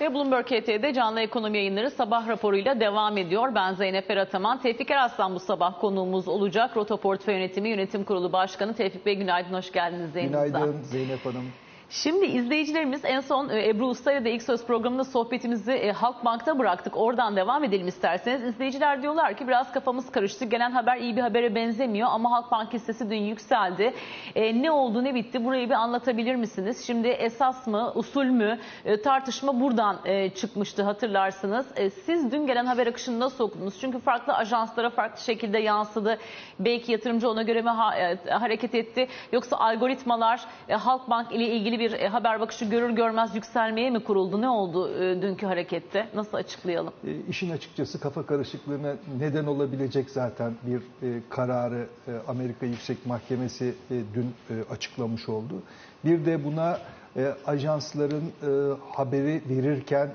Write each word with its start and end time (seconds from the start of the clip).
Ve 0.00 0.14
Bloomberg 0.14 0.46
HT'de 0.46 0.92
canlı 0.94 1.20
ekonomi 1.20 1.58
yayınları 1.58 1.90
sabah 1.90 2.28
raporuyla 2.28 2.80
devam 2.80 3.16
ediyor. 3.18 3.54
Ben 3.54 3.74
Zeynep 3.74 4.10
Erataman. 4.10 4.60
Tevfik 4.60 4.90
Eraslan 4.90 5.34
bu 5.34 5.40
sabah 5.40 5.80
konuğumuz 5.80 6.28
olacak. 6.28 6.76
Roto 6.76 6.96
Portföy 6.96 7.34
Yönetimi 7.34 7.68
Yönetim 7.68 8.04
Kurulu 8.04 8.32
Başkanı 8.32 8.74
Tevfik 8.74 9.06
Bey 9.06 9.14
günaydın, 9.14 9.54
hoş 9.54 9.72
geldiniz 9.72 10.16
yayınımıza. 10.16 10.58
Günaydın 10.58 10.82
Zeynep 10.82 11.26
Hanım. 11.26 11.44
Şimdi 11.90 12.26
izleyicilerimiz 12.26 13.04
en 13.04 13.20
son 13.20 13.48
e, 13.48 13.68
Ebru 13.68 13.86
Usta 13.86 14.12
ile 14.12 14.24
de 14.24 14.30
ilk 14.32 14.42
söz 14.42 14.66
programında 14.66 15.04
sohbetimizi 15.04 15.72
e, 15.72 15.92
Halkbank'ta 15.92 16.58
bıraktık. 16.58 16.96
Oradan 16.96 17.36
devam 17.36 17.64
edelim 17.64 17.88
isterseniz. 17.88 18.42
İzleyiciler 18.42 19.02
diyorlar 19.02 19.36
ki 19.36 19.48
biraz 19.48 19.72
kafamız 19.72 20.10
karıştı. 20.12 20.44
Gelen 20.44 20.70
haber 20.70 20.96
iyi 20.96 21.16
bir 21.16 21.20
habere 21.20 21.54
benzemiyor 21.54 22.08
ama 22.12 22.30
Halkbank 22.30 22.72
hissesi 22.72 23.10
dün 23.10 23.16
yükseldi. 23.22 23.94
E, 24.34 24.62
ne 24.62 24.70
oldu 24.70 25.04
ne 25.04 25.14
bitti 25.14 25.44
burayı 25.44 25.68
bir 25.68 25.74
anlatabilir 25.74 26.34
misiniz? 26.34 26.84
Şimdi 26.86 27.08
esas 27.08 27.66
mı 27.66 27.92
usul 27.94 28.24
mü 28.24 28.58
E, 28.84 29.02
tartışma 29.02 29.60
buradan 29.60 29.96
e, 30.04 30.30
çıkmıştı 30.30 30.82
hatırlarsınız. 30.82 31.66
E, 31.76 31.90
siz 31.90 32.32
dün 32.32 32.46
gelen 32.46 32.66
haber 32.66 32.86
akışını 32.86 33.20
nasıl 33.20 33.44
okudunuz? 33.44 33.80
Çünkü 33.80 33.98
farklı 34.00 34.32
ajanslara 34.34 34.90
farklı 34.90 35.20
şekilde 35.20 35.58
yansıdı. 35.58 36.18
Belki 36.60 36.92
yatırımcı 36.92 37.30
ona 37.30 37.42
göre 37.42 37.62
mi 37.62 37.70
ha- 37.70 37.96
e, 37.98 38.18
hareket 38.30 38.74
etti? 38.74 39.08
Yoksa 39.32 39.56
algoritmalar 39.56 40.40
e, 40.68 40.74
Halkbank 40.74 41.32
ile 41.32 41.46
ilgili 41.46 41.75
bir 41.78 41.92
e, 41.92 42.08
haber 42.08 42.40
bakışı 42.40 42.64
görür 42.64 42.90
görmez 42.90 43.34
yükselmeye 43.34 43.90
mi 43.90 44.04
kuruldu? 44.04 44.40
Ne 44.40 44.48
oldu 44.48 45.02
e, 45.02 45.22
dünkü 45.22 45.46
harekette? 45.46 46.08
Nasıl 46.14 46.36
açıklayalım? 46.36 46.92
E, 47.06 47.10
işin 47.28 47.50
açıkçası 47.50 48.00
kafa 48.00 48.26
karışıklığına 48.26 48.96
neden 49.18 49.46
olabilecek 49.46 50.10
zaten 50.10 50.52
bir 50.66 50.78
e, 50.78 51.20
kararı 51.30 51.86
Amerika 52.28 52.66
Yüksek 52.66 53.06
Mahkemesi 53.06 53.74
dün 53.90 54.34
açıklamış 54.70 55.28
oldu. 55.28 55.62
Bir 56.04 56.26
de 56.26 56.44
buna 56.44 56.78
e, 57.16 57.34
ajansların 57.46 58.22
e, 58.22 58.48
haberi 58.92 59.42
verirken 59.48 60.08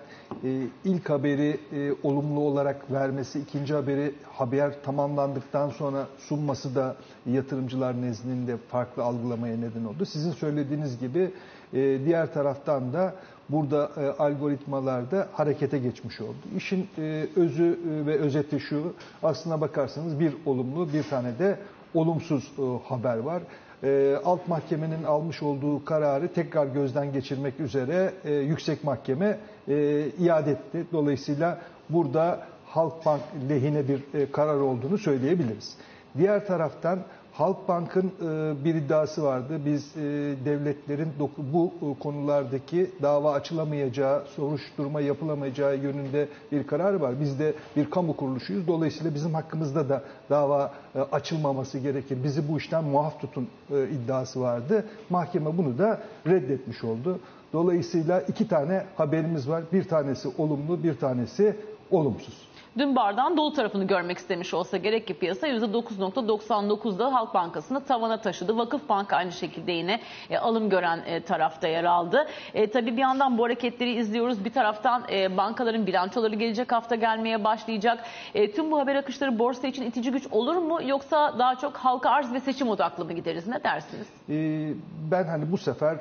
e, 0.44 0.62
ilk 0.86 1.10
haberi 1.10 1.60
e, 1.74 1.92
olumlu 2.04 2.40
olarak 2.40 2.92
vermesi, 2.92 3.40
ikinci 3.40 3.74
haberi 3.74 4.16
haber 4.34 4.84
tamamlandıktan 4.84 5.70
sonra 5.70 6.08
sunması 6.20 6.76
da 6.76 6.96
yatırımcılar 7.26 8.02
nezdinde 8.02 8.58
farklı 8.58 9.04
algılamaya 9.04 9.58
neden 9.58 9.86
oldu. 9.86 10.06
Sizin 10.06 10.32
söylediğiniz 10.32 11.00
gibi 11.00 11.32
e, 11.74 12.00
diğer 12.06 12.34
taraftan 12.34 12.94
da 12.94 13.16
burada 13.50 13.92
e, 13.98 14.08
algoritmalarda 14.24 15.28
harekete 15.34 15.80
geçmiş 15.80 16.22
oldu. 16.22 16.38
İşin 16.58 16.88
e, 16.98 17.28
özü 17.36 17.80
e, 18.04 18.06
ve 18.06 18.18
özeti 18.20 18.60
şu, 18.60 18.94
aslına 19.24 19.62
bakarsanız 19.62 20.20
bir 20.20 20.34
olumlu 20.46 20.94
bir 20.94 21.04
tane 21.04 21.40
de 21.40 21.60
olumsuz 21.94 22.52
e, 22.60 22.62
haber 22.90 23.18
var. 23.18 23.44
E, 23.84 24.16
alt 24.26 24.48
mahkemenin 24.48 25.04
almış 25.04 25.44
olduğu 25.44 25.86
kararı 25.86 26.28
tekrar 26.34 26.66
gözden 26.66 27.14
geçirmek 27.14 27.60
üzere 27.60 28.14
e, 28.26 28.34
yüksek 28.34 28.84
mahkeme 28.84 29.38
e, 29.68 30.06
iade 30.20 30.52
etti. 30.52 30.86
Dolayısıyla 30.94 31.62
burada 31.90 32.40
Halkbank 32.66 33.22
lehine 33.50 33.88
bir 33.88 34.20
e, 34.20 34.32
karar 34.32 34.60
olduğunu 34.60 34.98
söyleyebiliriz. 34.98 35.78
Diğer 36.18 36.48
taraftan 36.48 37.00
Halkbank'ın 37.34 38.12
e, 38.22 38.64
bir 38.66 38.76
iddiası 38.76 39.24
vardı. 39.24 39.62
Biz 39.66 39.98
e, 39.98 40.02
devletlerin 40.46 41.08
bu 41.54 41.72
e, 41.82 42.00
konulardaki 42.00 42.92
dava 43.02 43.32
açılamayacağı, 43.34 44.24
soruşturma 44.36 45.02
yapılamayacağı 45.02 45.78
yönünde 45.78 46.28
bir 46.52 46.68
karar 46.68 46.94
var. 46.94 47.20
Biz 47.22 47.40
de 47.40 47.54
bir 47.76 47.90
kamu 47.90 48.16
kuruluşuyuz. 48.16 48.68
Dolayısıyla 48.68 49.16
bizim 49.16 49.34
hakkımızda 49.34 49.90
da 49.90 50.04
dava 50.30 50.74
e, 50.96 51.00
açılmaması 51.00 51.80
gerekir. 51.80 52.18
Bizi 52.24 52.48
bu 52.52 52.58
işten 52.58 52.84
muaf 52.84 53.22
tutun 53.22 53.48
iddiası 53.70 54.42
vardı. 54.42 54.86
Mahkeme 55.10 55.58
bunu 55.58 55.78
da 55.78 56.02
reddetmiş 56.28 56.84
oldu. 56.84 57.20
Dolayısıyla 57.54 58.22
iki 58.22 58.48
tane 58.48 58.86
haberimiz 58.98 59.50
var. 59.50 59.64
Bir 59.74 59.84
tanesi 59.84 60.30
olumlu, 60.38 60.84
bir 60.84 60.94
tanesi 61.00 61.56
olumsuz. 61.92 62.51
Dün 62.78 62.96
bardağın 62.96 63.38
dolu 63.38 63.54
tarafını 63.54 63.88
görmek 63.88 64.18
istemiş 64.18 64.54
olsa 64.54 64.78
gerek 64.78 65.08
ki 65.08 65.14
piyasa 65.14 65.48
%9.99'da 65.48 67.14
Halk 67.14 67.34
Bankası'nı 67.34 67.84
tavana 67.86 68.22
taşıdı. 68.22 68.58
Vakıf 68.58 68.90
Bank 68.90 69.14
aynı 69.14 69.32
şekilde 69.32 69.72
yine 69.72 70.00
e, 70.30 70.38
alım 70.38 70.70
gören 70.70 71.04
e, 71.06 71.22
tarafta 71.24 71.68
yer 71.68 71.84
aldı. 71.84 72.28
E, 72.54 72.72
tabii 72.72 72.92
bir 72.92 73.02
yandan 73.02 73.38
bu 73.38 73.44
hareketleri 73.44 73.94
izliyoruz. 73.94 74.46
Bir 74.46 74.54
taraftan 74.54 75.04
e, 75.12 75.38
bankaların 75.38 75.88
bilançoları 75.88 76.36
gelecek 76.36 76.72
hafta 76.72 76.96
gelmeye 76.96 77.44
başlayacak. 77.44 78.04
E, 78.36 78.52
tüm 78.52 78.72
bu 78.72 78.80
haber 78.80 78.96
akışları 78.96 79.40
borsa 79.40 79.68
için 79.68 79.84
itici 79.84 80.12
güç 80.12 80.28
olur 80.32 80.56
mu? 80.56 80.80
Yoksa 80.86 81.40
daha 81.40 81.56
çok 81.56 81.78
halka 81.78 82.10
arz 82.10 82.34
ve 82.34 82.40
seçim 82.40 82.70
odaklı 82.70 83.06
mı 83.06 83.14
gideriz? 83.14 83.48
Ne 83.48 83.64
dersiniz? 83.64 84.08
Ee, 84.30 84.74
ben 85.12 85.24
hani 85.24 85.52
bu 85.52 85.58
sefer 85.58 85.98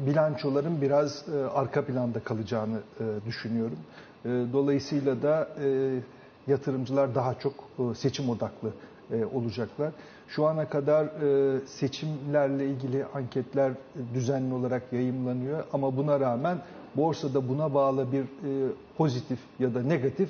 bilançoların 0.00 0.80
biraz 0.80 1.24
e, 1.28 1.44
arka 1.54 1.84
planda 1.84 2.20
kalacağını 2.20 2.78
e, 3.00 3.04
düşünüyorum. 3.26 3.78
E, 4.24 4.28
dolayısıyla 4.52 5.22
da 5.22 5.48
e, 5.64 5.98
yatırımcılar 6.46 7.14
daha 7.14 7.38
çok 7.38 7.52
e, 7.52 7.94
seçim 7.94 8.30
odaklı 8.30 8.70
e, 9.12 9.24
olacaklar. 9.24 9.90
Şu 10.28 10.46
ana 10.46 10.68
kadar 10.68 11.08
seçimlerle 11.66 12.66
ilgili 12.66 13.04
anketler 13.14 13.72
düzenli 14.14 14.54
olarak 14.54 14.82
yayımlanıyor 14.92 15.64
ama 15.72 15.96
buna 15.96 16.20
rağmen 16.20 16.58
borsada 16.96 17.48
buna 17.48 17.74
bağlı 17.74 18.12
bir 18.12 18.24
pozitif 18.96 19.38
ya 19.58 19.74
da 19.74 19.82
negatif 19.82 20.28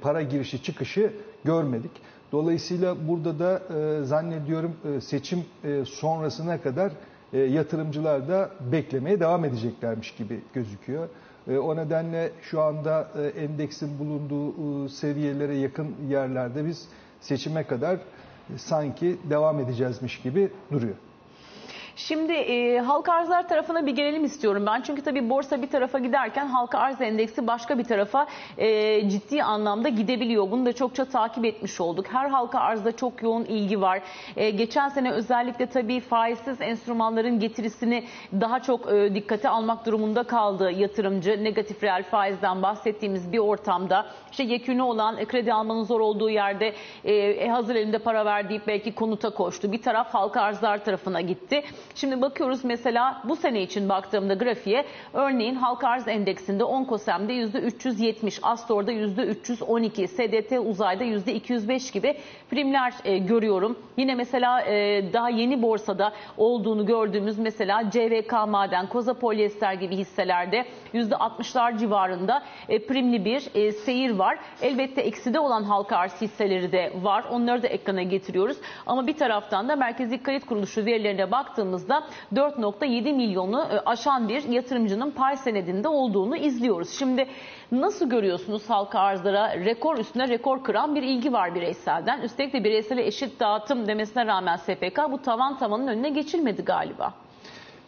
para 0.00 0.22
girişi 0.22 0.62
çıkışı 0.62 1.12
görmedik. 1.44 1.90
Dolayısıyla 2.32 3.08
burada 3.08 3.38
da 3.38 3.62
zannediyorum 4.04 4.72
seçim 5.00 5.44
sonrasına 5.84 6.60
kadar 6.60 6.92
yatırımcılar 7.32 8.28
da 8.28 8.50
beklemeye 8.72 9.20
devam 9.20 9.44
edeceklermiş 9.44 10.14
gibi 10.14 10.40
gözüküyor. 10.54 11.08
E, 11.48 11.58
o 11.58 11.76
nedenle 11.76 12.32
şu 12.42 12.62
anda 12.62 13.08
e, 13.18 13.42
endeksin 13.42 13.98
bulunduğu 13.98 14.84
e, 14.84 14.88
seviyelere 14.88 15.56
yakın 15.56 15.96
yerlerde 16.08 16.66
biz 16.66 16.88
seçime 17.20 17.64
kadar 17.66 17.98
sanki 18.56 19.16
devam 19.30 19.60
edeceğizmiş 19.60 20.20
gibi 20.22 20.52
duruyor. 20.72 20.94
Şimdi 21.98 22.32
e, 22.32 22.78
halka 22.78 23.12
arzlar 23.12 23.48
tarafına 23.48 23.86
bir 23.86 23.92
gelelim 23.92 24.24
istiyorum 24.24 24.66
ben. 24.66 24.82
Çünkü 24.82 25.02
tabii 25.02 25.30
borsa 25.30 25.62
bir 25.62 25.70
tarafa 25.70 25.98
giderken 25.98 26.46
halka 26.46 26.78
arz 26.78 27.00
endeksi 27.00 27.46
başka 27.46 27.78
bir 27.78 27.84
tarafa 27.84 28.26
e, 28.58 29.08
ciddi 29.10 29.42
anlamda 29.42 29.88
gidebiliyor. 29.88 30.50
Bunu 30.50 30.66
da 30.66 30.72
çokça 30.72 31.04
takip 31.04 31.44
etmiş 31.44 31.80
olduk. 31.80 32.06
Her 32.12 32.28
halka 32.28 32.60
arzda 32.60 32.96
çok 32.96 33.22
yoğun 33.22 33.44
ilgi 33.44 33.80
var. 33.80 34.00
E, 34.36 34.50
geçen 34.50 34.88
sene 34.88 35.10
özellikle 35.10 35.66
tabii 35.66 36.00
faizsiz 36.00 36.60
enstrümanların 36.60 37.40
getirisini 37.40 38.04
daha 38.32 38.62
çok 38.62 38.92
e, 38.92 39.14
dikkate 39.14 39.48
almak 39.48 39.86
durumunda 39.86 40.22
kaldı 40.22 40.70
yatırımcı. 40.70 41.44
Negatif 41.44 41.82
reel 41.82 42.02
faizden 42.02 42.62
bahsettiğimiz 42.62 43.32
bir 43.32 43.38
ortamda 43.38 44.06
işte 44.30 44.42
yekünü 44.42 44.82
olan 44.82 45.24
kredi 45.24 45.52
almanın 45.52 45.84
zor 45.84 46.00
olduğu 46.00 46.30
yerde 46.30 46.74
e, 47.04 47.48
hazır 47.48 47.74
elinde 47.74 47.98
para 47.98 48.24
ver 48.24 48.48
deyip 48.48 48.66
belki 48.66 48.94
konuta 48.94 49.30
koştu. 49.30 49.72
Bir 49.72 49.82
taraf 49.82 50.14
halka 50.14 50.40
arzlar 50.40 50.84
tarafına 50.84 51.20
gitti. 51.20 51.62
Şimdi 51.94 52.20
bakıyoruz 52.20 52.64
mesela 52.64 53.22
bu 53.24 53.36
sene 53.36 53.62
için 53.62 53.88
baktığımda 53.88 54.34
grafiğe 54.34 54.84
örneğin 55.12 55.54
halka 55.54 55.88
arz 55.88 56.08
endeksinde 56.08 56.64
Onkosem'de 56.64 57.32
%370, 57.32 58.38
Astor'da 58.42 58.92
%312, 58.92 60.08
SDT 60.08 60.68
Uzay'da 60.68 61.04
%205 61.04 61.92
gibi 61.92 62.16
primler 62.50 62.94
e, 63.04 63.18
görüyorum. 63.18 63.78
Yine 63.96 64.14
mesela 64.14 64.62
e, 64.62 65.04
daha 65.12 65.30
yeni 65.30 65.62
borsada 65.62 66.12
olduğunu 66.36 66.86
gördüğümüz 66.86 67.38
mesela 67.38 67.90
CVK 67.90 68.32
Maden, 68.48 68.86
Koza 68.86 69.14
Polyester 69.14 69.72
gibi 69.72 69.96
hisselerde 69.96 70.64
%60'lar 70.94 71.78
civarında 71.78 72.42
e, 72.68 72.86
primli 72.86 73.24
bir 73.24 73.48
e, 73.54 73.72
seyir 73.72 74.10
var. 74.10 74.38
Elbette 74.62 75.00
ekside 75.00 75.40
olan 75.40 75.62
halka 75.64 75.96
arz 75.96 76.20
hisseleri 76.20 76.72
de 76.72 76.92
var. 77.02 77.24
Onları 77.30 77.62
da 77.62 77.66
ekrana 77.66 78.02
getiriyoruz. 78.02 78.56
Ama 78.86 79.06
bir 79.06 79.16
taraftan 79.16 79.68
da 79.68 79.76
Merkezi 79.76 80.22
Kredi 80.22 80.46
Kuruluşu 80.46 80.86
verilerine 80.86 81.30
baktığımızda 81.78 82.04
4.7 82.34 83.12
milyonu 83.16 83.68
e, 83.72 83.78
aşan 83.86 84.28
bir 84.28 84.42
yatırımcının 84.42 85.10
pay 85.10 85.36
senedinde 85.36 85.88
olduğunu 85.88 86.36
izliyoruz. 86.36 86.90
Şimdi 86.90 87.26
nasıl 87.72 88.10
görüyorsunuz 88.10 88.70
halka 88.70 89.00
arzlara 89.00 89.54
rekor 89.54 89.98
üstüne 89.98 90.28
rekor 90.28 90.64
kıran 90.64 90.94
bir 90.94 91.02
ilgi 91.02 91.32
var 91.32 91.54
bireyselden. 91.54 92.22
Üstelik 92.22 92.52
de 92.52 92.64
bireysele 92.64 93.06
eşit 93.06 93.40
dağıtım 93.40 93.86
demesine 93.86 94.26
rağmen 94.26 94.56
SPK 94.56 94.98
bu 95.10 95.22
tavan 95.22 95.58
tavanın 95.58 95.86
önüne 95.86 96.10
geçilmedi 96.10 96.62
galiba. 96.62 97.14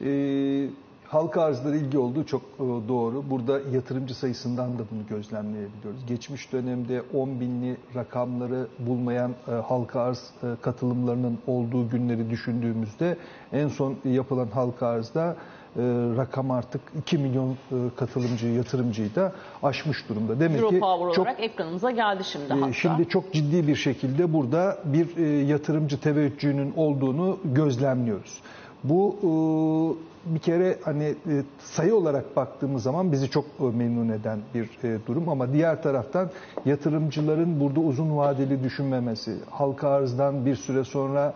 Ee, 0.04 0.66
halka 1.10 1.42
arzlara 1.42 1.76
ilgi 1.76 1.98
olduğu 1.98 2.24
çok 2.24 2.42
e, 2.42 2.88
doğru. 2.88 3.30
Burada 3.30 3.60
yatırımcı 3.72 4.14
sayısından 4.14 4.78
da 4.78 4.82
bunu 4.90 5.06
gözlemleyebiliyoruz. 5.08 6.06
Geçmiş 6.06 6.52
dönemde 6.52 7.02
10 7.14 7.40
binli 7.40 7.76
rakamları 7.94 8.66
bulmayan 8.78 9.34
e, 9.48 9.50
halka 9.50 10.00
arz 10.00 10.30
e, 10.42 10.46
katılımlarının 10.62 11.38
olduğu 11.46 11.88
günleri 11.90 12.30
düşündüğümüzde 12.30 13.16
en 13.52 13.68
son 13.68 13.96
yapılan 14.04 14.48
halka 14.48 14.86
arzda 14.86 15.36
e, 15.76 15.82
rakam 16.16 16.50
artık 16.50 16.80
2 16.98 17.18
milyon 17.18 17.50
e, 17.50 17.56
katılımcı, 17.96 18.46
yatırımcıyı 18.46 19.14
da 19.14 19.32
aşmış 19.62 20.08
durumda. 20.08 20.40
Demek 20.40 20.60
Euro 20.60 20.68
ki 20.68 20.80
Power 20.80 21.14
çok 21.14 21.26
olarak 21.26 21.40
ekranımıza 21.40 21.90
geldi 21.90 22.24
şimdi 22.24 22.52
hatta. 22.54 22.72
Şimdi 22.72 23.08
çok 23.08 23.32
ciddi 23.32 23.68
bir 23.68 23.76
şekilde 23.76 24.32
burada 24.32 24.78
bir 24.84 25.16
e, 25.16 25.44
yatırımcı 25.46 26.00
teveccühünün 26.00 26.72
olduğunu 26.76 27.38
gözlemliyoruz. 27.44 28.40
Bu 28.84 29.16
e, 29.22 30.19
bir 30.26 30.38
kere 30.38 30.78
hani 30.84 31.04
e, 31.04 31.42
sayı 31.58 31.94
olarak 31.94 32.36
baktığımız 32.36 32.82
zaman 32.82 33.12
bizi 33.12 33.30
çok 33.30 33.44
e, 33.44 33.64
memnun 33.64 34.08
eden 34.08 34.38
bir 34.54 34.64
e, 34.84 34.98
durum 35.06 35.28
ama 35.28 35.52
diğer 35.52 35.82
taraftan 35.82 36.30
yatırımcıların 36.64 37.60
burada 37.60 37.80
uzun 37.80 38.16
vadeli 38.16 38.64
düşünmemesi, 38.64 39.36
halka 39.50 39.88
arzdan 39.88 40.46
bir 40.46 40.56
süre 40.56 40.84
sonra 40.84 41.34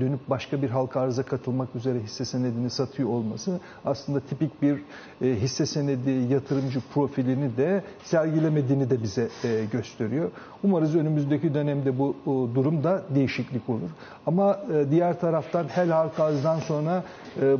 dönüp 0.00 0.20
başka 0.30 0.62
bir 0.62 0.70
halka 0.70 1.00
arıza 1.00 1.22
katılmak 1.22 1.76
üzere 1.76 1.98
hisse 2.00 2.24
senedini 2.24 2.70
satıyor 2.70 3.08
olması 3.08 3.60
aslında 3.84 4.20
tipik 4.20 4.62
bir 4.62 4.78
hisse 5.22 5.66
senedi 5.66 6.10
yatırımcı 6.10 6.80
profilini 6.94 7.56
de 7.56 7.82
sergilemediğini 8.04 8.90
de 8.90 9.02
bize 9.02 9.28
gösteriyor. 9.72 10.30
Umarız 10.64 10.96
önümüzdeki 10.96 11.54
dönemde 11.54 11.98
bu 11.98 12.16
durumda 12.54 13.02
değişiklik 13.14 13.68
olur. 13.68 13.90
Ama 14.26 14.60
diğer 14.90 15.20
taraftan 15.20 15.64
hel 15.64 15.90
halka 15.90 16.24
arzdan 16.24 16.58
sonra 16.58 17.04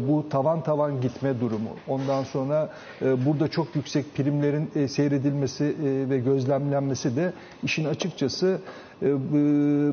bu 0.09 0.29
tavan 0.33 0.63
tavan 0.63 1.01
gitme 1.01 1.41
durumu, 1.41 1.69
ondan 1.89 2.23
sonra 2.25 2.71
e, 3.03 3.27
burada 3.27 3.49
çok 3.49 3.77
yüksek 3.77 4.15
primlerin 4.15 4.71
e, 4.75 4.89
seyredilmesi 4.89 5.65
e, 5.65 6.11
ve 6.11 6.19
gözlemlenmesi 6.19 7.17
de 7.17 7.33
işin 7.63 7.85
açıkçası 7.85 8.59
e, 9.03 9.07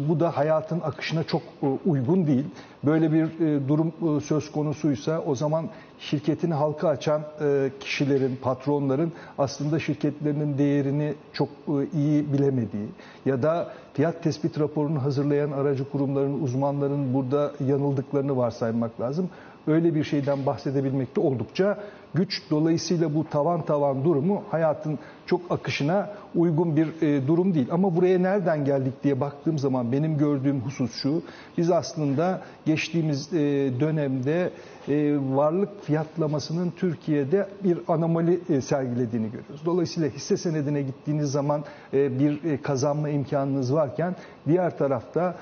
bu- 0.10 0.20
da 0.20 0.38
hayatın 0.38 0.80
akışına 0.80 1.24
çok 1.24 1.42
e, 1.64 1.68
uygun 1.90 2.28
değil. 2.28 2.46
Böyle 2.86 3.12
bir 3.12 3.24
e, 3.24 3.68
durum 3.68 3.88
e, 4.18 4.22
söz 4.22 4.52
konusuysa 4.52 5.20
o 5.26 5.36
zaman 5.36 5.66
şirketini 6.00 6.54
halka 6.54 6.88
açan 6.90 7.22
e, 7.42 7.70
kişilerin, 7.80 8.36
patronların 8.42 9.12
aslında 9.38 9.80
şirketlerinin 9.80 10.58
değerini 10.58 11.14
çok 11.34 11.50
e, 11.68 11.72
iyi 11.98 12.34
bilemediği 12.34 12.88
ya 13.26 13.44
da 13.44 13.72
fiyat 13.94 14.24
tespit 14.24 14.60
raporunu 14.60 15.04
hazırlayan 15.04 15.52
aracı 15.52 15.90
kurumların, 15.92 16.44
uzmanların 16.44 17.14
burada 17.14 17.52
yanıldıklarını 17.68 18.38
varsaymak 18.38 19.02
lazım. 19.02 19.30
Öyle 19.70 19.96
bir 19.96 20.04
şeyden 20.04 20.46
bahsedebilmekte 20.46 21.22
oldukça 21.22 21.78
güç. 22.14 22.42
Dolayısıyla 22.50 23.16
bu 23.16 23.30
tavan 23.30 23.66
tavan 23.66 24.04
durumu 24.06 24.44
hayatın 24.50 25.00
çok 25.30 25.42
akışına 25.50 26.10
uygun 26.36 26.76
bir 26.76 27.02
e, 27.02 27.28
durum 27.28 27.54
değil. 27.54 27.68
Ama 27.72 27.96
buraya 27.96 28.20
nereden 28.20 28.66
geldik 28.66 28.94
diye 29.04 29.22
baktığım 29.22 29.58
zaman 29.58 29.92
benim 29.92 30.18
gördüğüm 30.18 30.62
husus 30.62 30.92
şu. 30.94 31.22
Biz 31.58 31.72
aslında 31.72 32.42
geçtiğimiz 32.66 33.34
e, 33.34 33.38
dönemde 33.80 34.52
e, 34.88 35.18
varlık 35.36 35.84
fiyatlamasının 35.84 36.74
Türkiye'de 36.78 37.48
bir 37.64 37.78
anomali 37.88 38.62
sergilediğini 38.62 39.26
görüyoruz. 39.26 39.62
Dolayısıyla 39.66 40.10
hisse 40.10 40.38
senedine 40.38 40.82
gittiğiniz 40.82 41.32
zaman 41.32 41.64
bir 41.94 42.58
kazanma 42.58 43.10
imkanınız 43.10 43.74
varken 43.74 44.16
diğer 44.48 44.78
tarafta 44.78 45.36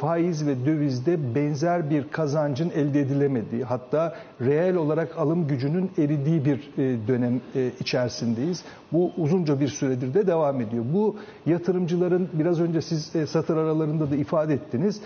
faiz 0.00 0.46
ve 0.46 0.66
dövizde 0.66 1.34
benzer 1.34 1.90
bir 1.90 2.08
kazancın 2.08 2.70
elde 2.70 3.00
edilemediği 3.00 3.64
hatta 3.64 4.16
reel 4.40 4.74
olarak 4.74 5.18
alım 5.18 5.46
gücünün 5.46 5.90
eridiği 6.08 6.44
bir 6.44 6.70
e, 6.78 7.08
dönem 7.08 7.40
e, 7.54 7.70
içerisindeyiz. 7.80 8.64
Bu 8.92 9.12
uzunca 9.16 9.60
bir 9.60 9.68
süredir 9.68 10.14
de 10.14 10.26
devam 10.26 10.60
ediyor. 10.60 10.84
Bu 10.94 11.16
yatırımcıların 11.46 12.28
biraz 12.32 12.60
önce 12.60 12.82
siz 12.82 13.16
e, 13.16 13.26
satır 13.26 13.56
aralarında 13.56 14.10
da 14.10 14.16
ifade 14.16 14.54
ettiniz 14.54 15.00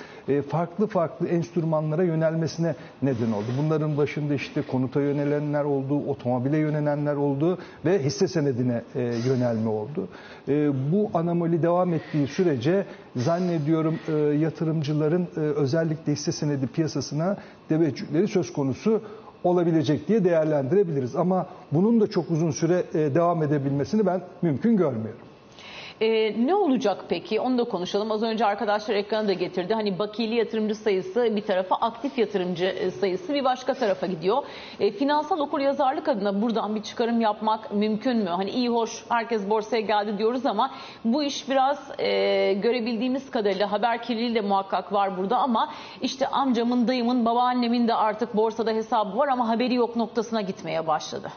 farklı 0.49 0.87
farklı 0.87 1.29
enstrümanlara 1.29 2.03
yönelmesine 2.03 2.75
neden 3.03 3.33
oldu. 3.33 3.47
Bunların 3.59 3.97
başında 3.97 4.35
işte 4.35 4.63
konuta 4.63 5.01
yönelenler 5.01 5.65
oldu, 5.65 5.95
otomobile 6.07 6.59
yönelenler 6.59 7.15
oldu 7.17 7.59
ve 7.85 8.05
hisse 8.05 8.29
senedine 8.29 8.83
yönelme 9.27 9.69
oldu. 9.69 10.09
Bu 10.93 11.11
anomali 11.15 11.63
devam 11.63 11.95
ettiği 11.95 12.27
sürece 12.27 12.87
zannediyorum 13.17 13.99
yatırımcıların 14.41 15.27
özellikle 15.37 16.13
hisse 16.13 16.33
senedi 16.33 16.67
piyasasına 16.67 17.37
teveccühleri 17.69 18.29
söz 18.29 18.53
konusu 18.53 19.03
olabilecek 19.45 20.09
diye 20.09 20.25
değerlendirebiliriz. 20.25 21.17
Ama 21.17 21.47
bunun 21.73 22.01
da 22.01 22.07
çok 22.07 22.31
uzun 22.31 22.51
süre 22.51 22.85
e, 22.95 23.15
devam 23.15 23.43
edebilmesini 23.43 24.07
ben 24.07 24.21
mümkün 24.43 24.77
görmüyorum. 24.77 25.21
Ee, 26.03 26.47
ne 26.47 26.55
olacak 26.55 27.05
peki? 27.09 27.41
Onu 27.41 27.59
da 27.59 27.65
konuşalım. 27.65 28.13
Az 28.13 28.23
önce 28.23 28.47
arkadaşlar 28.47 28.95
ekrana 28.95 29.29
da 29.29 29.33
getirdi. 29.33 29.75
Hani 29.75 29.99
bakiyeli 29.99 30.35
yatırımcı 30.35 30.75
sayısı 30.75 31.37
bir 31.37 31.43
tarafa, 31.43 31.77
aktif 31.77 32.19
yatırımcı 32.19 32.65
e, 32.65 32.91
sayısı 32.91 33.35
bir 33.35 33.45
başka 33.45 33.75
tarafa 33.75 34.07
gidiyor. 34.07 34.43
E, 34.81 34.91
finansal 34.91 35.39
okuryazarlık 35.39 36.09
adına 36.09 36.43
buradan 36.43 36.75
bir 36.75 36.83
çıkarım 36.83 37.21
yapmak 37.21 37.73
mümkün 37.75 38.17
mü? 38.17 38.31
Hani 38.31 38.51
iyi 38.51 38.69
hoş 38.69 39.05
herkes 39.09 39.51
borsaya 39.51 39.81
geldi 39.81 40.19
diyoruz 40.19 40.47
ama 40.47 40.71
bu 41.05 41.23
iş 41.23 41.49
biraz 41.49 41.91
e, 41.99 42.53
görebildiğimiz 42.53 43.31
kadarıyla 43.31 43.73
haber 43.73 44.03
kirliliği 44.03 44.35
de 44.35 44.41
muhakkak 44.41 44.93
var 44.93 45.19
burada 45.19 45.37
ama 45.37 45.73
işte 46.01 46.27
amcamın, 46.27 46.89
dayımın, 46.89 47.25
babaannemin 47.25 47.89
de 47.89 47.95
artık 47.95 48.37
borsada 48.37 48.71
hesabı 48.71 49.19
var 49.19 49.29
ama 49.29 49.49
haberi 49.49 49.75
yok 49.75 49.97
noktasına 49.97 50.41
gitmeye 50.41 50.87
başladı. 50.87 51.29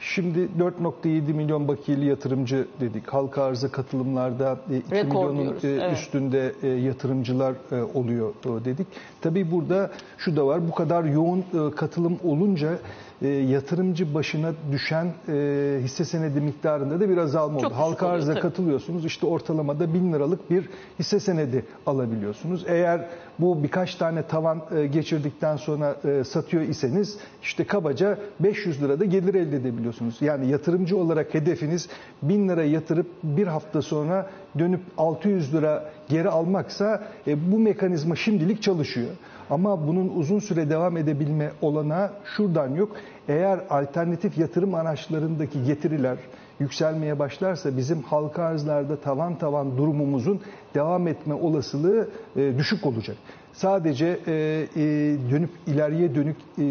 Şimdi 0.00 0.48
4.7 0.58 1.32
milyon 1.32 1.68
bakiyeli 1.68 2.06
yatırımcı 2.06 2.66
dedik. 2.80 3.08
Halka 3.08 3.42
arza 3.44 3.70
katılımlarda 3.70 4.58
e, 4.70 4.76
2 4.76 4.90
Rekor 4.94 5.30
milyonun 5.30 5.42
diyoruz, 5.42 5.64
e, 5.64 5.68
evet. 5.68 5.98
üstünde 5.98 6.52
e, 6.62 6.68
yatırımcılar 6.68 7.54
e, 7.72 7.82
oluyor 7.82 8.34
e, 8.44 8.64
dedik. 8.64 8.86
Tabii 9.20 9.50
burada 9.50 9.90
şu 10.18 10.36
da 10.36 10.46
var. 10.46 10.68
Bu 10.68 10.74
kadar 10.74 11.04
yoğun 11.04 11.38
e, 11.38 11.74
katılım 11.76 12.18
olunca 12.24 12.78
e, 13.22 13.28
yatırımcı 13.28 14.14
başına 14.14 14.52
düşen 14.72 15.06
e, 15.28 15.78
hisse 15.82 16.04
senedi 16.04 16.40
miktarında 16.40 17.00
da 17.00 17.08
bir 17.08 17.16
azalma 17.16 17.56
oldu. 17.58 17.62
Çok 17.62 17.72
Halka 17.72 18.08
arza 18.08 18.32
tabii. 18.32 18.42
katılıyorsunuz. 18.42 19.04
İşte 19.04 19.26
ortalamada 19.26 19.94
1000 19.94 20.12
liralık 20.12 20.50
bir 20.50 20.68
hisse 20.98 21.20
senedi 21.20 21.64
alabiliyorsunuz. 21.86 22.64
Eğer 22.68 23.06
bu 23.38 23.62
birkaç 23.62 23.94
tane 23.94 24.22
tavan 24.22 24.62
e, 24.76 24.86
geçirdikten 24.86 25.56
sonra 25.56 25.96
e, 26.04 26.24
satıyor 26.24 26.62
iseniz 26.62 27.18
işte 27.42 27.64
kabaca 27.64 28.18
500 28.40 28.82
lirada 28.82 29.04
gelir 29.04 29.34
elde 29.34 29.56
edebiliyorsunuz. 29.56 30.16
Yani 30.20 30.50
yatırımcı 30.50 30.96
olarak 30.96 31.34
hedefiniz 31.34 31.88
1000 32.22 32.48
lira 32.48 32.64
yatırıp 32.64 33.06
bir 33.22 33.46
hafta 33.46 33.82
sonra 33.82 34.30
dönüp 34.58 34.80
600 34.98 35.54
lira 35.54 35.90
geri 36.08 36.28
almaksa 36.28 37.02
e, 37.26 37.52
bu 37.52 37.58
mekanizma 37.58 38.16
şimdilik 38.16 38.62
çalışıyor. 38.62 39.10
Ama 39.50 39.86
bunun 39.88 40.08
uzun 40.08 40.38
süre 40.38 40.70
devam 40.70 40.96
edebilme 40.96 41.50
olanağı 41.62 42.10
şuradan 42.24 42.74
yok. 42.74 42.96
Eğer 43.28 43.60
alternatif 43.70 44.38
yatırım 44.38 44.74
araçlarındaki 44.74 45.64
getiriler 45.64 46.18
yükselmeye 46.60 47.18
başlarsa 47.18 47.76
bizim 47.76 48.02
halka 48.02 48.42
arzlarda 48.42 48.96
tavan 48.96 49.38
tavan 49.38 49.76
durumumuzun 49.76 50.40
devam 50.74 51.08
etme 51.08 51.34
olasılığı 51.34 52.08
e, 52.36 52.58
düşük 52.58 52.86
olacak. 52.86 53.16
Sadece 53.52 54.06
e, 54.06 54.32
e, 54.32 54.82
dönüp 55.30 55.50
ileriye 55.66 56.14
dönük 56.14 56.36
e, 56.58 56.62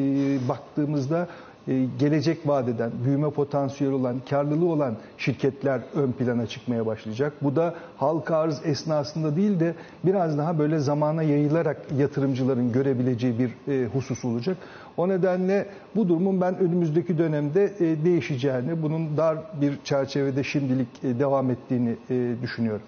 baktığımızda 0.50 1.28
e, 1.68 1.86
gelecek 2.00 2.48
vadeden, 2.48 2.92
büyüme 3.06 3.30
potansiyeli 3.30 3.96
olan, 3.96 4.16
karlılığı 4.30 4.66
olan 4.66 4.96
şirketler 5.18 5.82
ön 5.96 6.12
plana 6.12 6.48
çıkmaya 6.48 6.86
başlayacak. 6.86 7.34
Bu 7.42 7.56
da 7.56 7.74
halka 7.98 8.38
arz 8.38 8.62
esnasında 8.66 9.36
değil 9.36 9.60
de 9.60 9.76
biraz 10.06 10.38
daha 10.38 10.60
böyle 10.60 10.80
zamana 10.80 11.24
yayılarak 11.24 11.78
yatırımcıların 11.98 12.72
görebileceği 12.72 13.40
bir 13.40 13.74
e, 13.74 13.86
husus 13.86 14.26
olacak. 14.26 14.58
O 14.98 15.10
nedenle 15.10 15.66
bu 15.96 16.10
durumun 16.10 16.42
ben 16.42 16.58
önümüzdeki 16.60 17.18
dönemde 17.18 17.74
e, 17.80 18.06
değişeceğini, 18.06 18.82
bunun 18.84 19.18
dar 19.18 19.38
bir 19.62 19.74
çerçevede 19.84 20.44
şimdilik 20.44 21.04
devam 21.04 21.52
ettiğini 21.52 21.96
düşünüyorum. 22.42 22.82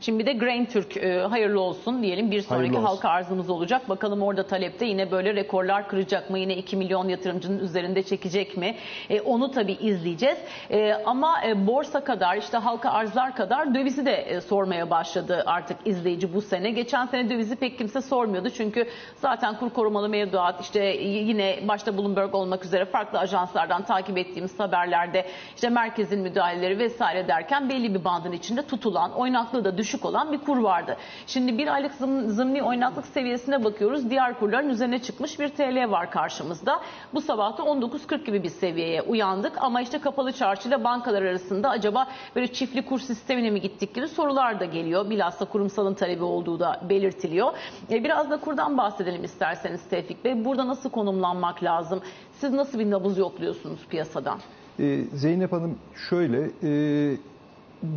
Şimdi 0.00 0.18
bir 0.18 0.26
de 0.26 0.32
Grain 0.32 0.64
Türk 0.66 0.96
e, 0.96 1.20
hayırlı 1.20 1.60
olsun 1.60 2.02
diyelim. 2.02 2.30
Bir 2.30 2.40
sonraki 2.40 2.56
Hayırlı 2.60 2.78
olsun. 2.78 2.86
halka 2.86 3.08
arzımız 3.08 3.50
olacak. 3.50 3.88
Bakalım 3.88 4.22
orada 4.22 4.46
talepte 4.46 4.86
yine 4.86 5.10
böyle 5.10 5.34
rekorlar 5.34 5.88
kıracak 5.88 6.30
mı? 6.30 6.38
Yine 6.38 6.56
2 6.56 6.76
milyon 6.76 7.08
yatırımcının 7.08 7.58
üzerinde 7.58 8.02
çekecek 8.02 8.56
mi? 8.56 8.74
E, 9.10 9.20
onu 9.20 9.50
tabii 9.50 9.72
izleyeceğiz. 9.72 10.38
E, 10.70 10.92
ama 10.92 11.44
e, 11.46 11.66
borsa 11.66 12.04
kadar 12.04 12.36
işte 12.36 12.56
halka 12.58 12.90
arzlar 12.90 13.36
kadar 13.36 13.74
dövizi 13.74 14.06
de 14.06 14.12
e, 14.14 14.40
sormaya 14.40 14.90
başladı 14.90 15.42
artık 15.46 15.76
izleyici 15.84 16.34
bu 16.34 16.40
sene. 16.42 16.70
Geçen 16.70 17.06
sene 17.06 17.30
dövizi 17.30 17.56
pek 17.56 17.78
kimse 17.78 18.00
sormuyordu. 18.00 18.50
Çünkü 18.50 18.88
zaten 19.16 19.58
kur 19.58 19.70
korumalı 19.70 20.08
mevduat 20.08 20.60
işte 20.60 20.84
yine 21.04 21.58
başta 21.68 21.96
Bloomberg 21.96 22.34
olmak 22.34 22.64
üzere 22.64 22.84
farklı 22.84 23.18
ajanslardan 23.18 23.84
takip 23.84 24.18
ettiğimiz 24.18 24.60
haberlerde 24.60 25.26
işte 25.54 25.68
merkezin 25.68 26.20
müdahaleleri 26.20 26.78
vesaire 26.78 27.28
derken 27.28 27.68
belli 27.68 27.94
bir 27.94 28.04
bandın 28.04 28.32
içinde 28.32 28.66
tutulan, 28.66 29.12
oynaklığı 29.12 29.64
da 29.64 29.78
düşük 29.78 29.85
olan 30.04 30.32
bir 30.32 30.38
kur 30.38 30.56
vardı. 30.58 30.96
Şimdi 31.26 31.58
bir 31.58 31.68
aylık 31.68 31.94
zım, 31.94 32.28
zımni 32.28 32.62
oynaklık 32.62 33.06
seviyesine 33.06 33.64
bakıyoruz. 33.64 34.10
Diğer 34.10 34.38
kurların 34.38 34.68
üzerine 34.68 34.98
çıkmış 35.02 35.40
bir 35.40 35.48
TL 35.48 35.90
var 35.90 36.10
karşımızda. 36.10 36.80
Bu 37.14 37.20
sabah 37.20 37.58
da 37.58 37.62
19.40 37.62 38.24
gibi 38.24 38.42
bir 38.42 38.48
seviyeye 38.48 39.02
uyandık 39.02 39.52
ama 39.60 39.80
işte 39.80 39.98
kapalı 39.98 40.32
çarşıyla 40.32 40.84
bankalar 40.84 41.22
arasında 41.22 41.70
acaba 41.70 42.08
böyle 42.36 42.52
çiftli 42.52 42.84
kur 42.84 42.98
sistemine 42.98 43.50
mi 43.50 43.60
gittik 43.60 43.94
gibi 43.94 44.08
sorular 44.08 44.60
da 44.60 44.64
geliyor. 44.64 45.10
Bilhassa 45.10 45.44
kurumsalın 45.44 45.94
talebi 45.94 46.24
olduğu 46.24 46.60
da 46.60 46.80
belirtiliyor. 46.88 47.52
E, 47.90 48.04
biraz 48.04 48.30
da 48.30 48.36
kurdan 48.36 48.78
bahsedelim 48.78 49.24
isterseniz 49.24 49.88
Tevfik 49.88 50.24
Bey. 50.24 50.44
Burada 50.44 50.68
nasıl 50.68 50.90
konumlanmak 50.90 51.62
lazım? 51.62 52.00
Siz 52.32 52.52
nasıl 52.52 52.78
bir 52.78 52.90
nabız 52.90 53.18
yokluyorsunuz 53.18 53.86
piyasadan? 53.90 54.38
Ee, 54.80 55.04
Zeynep 55.12 55.52
Hanım 55.52 55.78
şöyle, 56.10 56.50
e, 56.62 57.16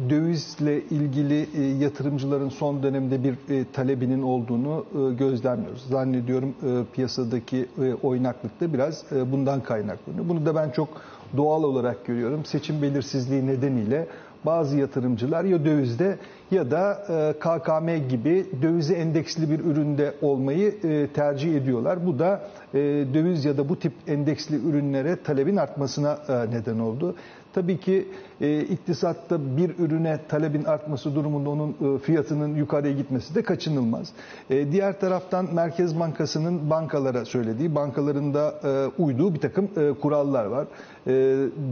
dövizle 0.10 0.82
ilgili 0.82 1.48
e, 1.58 1.64
yatırımcıların 1.64 2.50
son 2.50 2.84
dönemde 2.84 3.24
bir 3.24 3.34
e, 3.50 3.66
talebinin 3.74 4.22
olduğunu 4.22 4.86
e, 4.94 5.14
gözlemliyoruz. 5.14 5.82
Zannediyorum 5.90 6.54
piyasadaki 6.94 7.66
oynaklık 8.04 8.62
da 8.62 8.74
biraz 8.74 9.06
bundan 9.32 9.64
kaynaklanıyor. 9.64 10.30
Bunu 10.30 10.46
da 10.46 10.56
ben 10.56 10.70
çok 10.70 10.90
doğal 11.38 11.64
olarak 11.64 12.06
görüyorum. 12.06 12.46
Seçim 12.46 12.82
belirsizliği 12.82 13.48
nedeniyle 13.48 14.08
bazı 14.46 14.78
yatırımcılar 14.78 15.44
ya 15.44 15.66
dövizde 15.66 16.18
ya 16.52 16.72
da 16.72 17.06
KKM 17.40 18.10
gibi 18.10 18.46
dövize 18.62 18.94
endeksli 18.94 19.50
bir 19.50 19.60
üründe 19.60 20.14
olmayı 20.22 20.76
tercih 21.14 21.56
ediyorlar. 21.56 22.06
Bu 22.06 22.20
da 22.20 22.42
döviz 23.14 23.46
ya 23.46 23.58
da 23.58 23.70
bu 23.70 23.80
tip 23.80 23.94
endeksli 24.08 24.56
ürünlere 24.56 25.24
talebin 25.24 25.58
artmasına 25.58 26.20
neden 26.52 26.80
oldu. 26.80 27.16
Tabii 27.54 27.78
ki 27.78 28.08
e, 28.42 28.62
iktisatta 28.62 29.58
bir 29.58 29.80
ürüne 29.80 30.20
talebin 30.28 30.64
artması 30.64 31.16
durumunda 31.16 31.50
onun 31.50 31.70
e, 31.70 32.00
fiyatının 32.00 32.56
yukarıya 32.56 32.94
gitmesi 32.94 33.36
de 33.36 33.42
kaçınılmaz. 33.42 34.12
E, 34.50 34.72
diğer 34.72 35.00
taraftan 35.00 35.54
Merkez 35.54 36.00
Bankası'nın 36.00 36.70
bankalara 36.70 37.26
söylediği, 37.26 37.76
bankaların 37.76 38.34
da 38.34 38.54
e, 38.64 39.02
uyduğu 39.02 39.34
bir 39.34 39.40
takım 39.40 39.70
e, 39.78 39.94
kurallar 39.94 40.46
var. 40.46 40.68
E, 41.08 41.14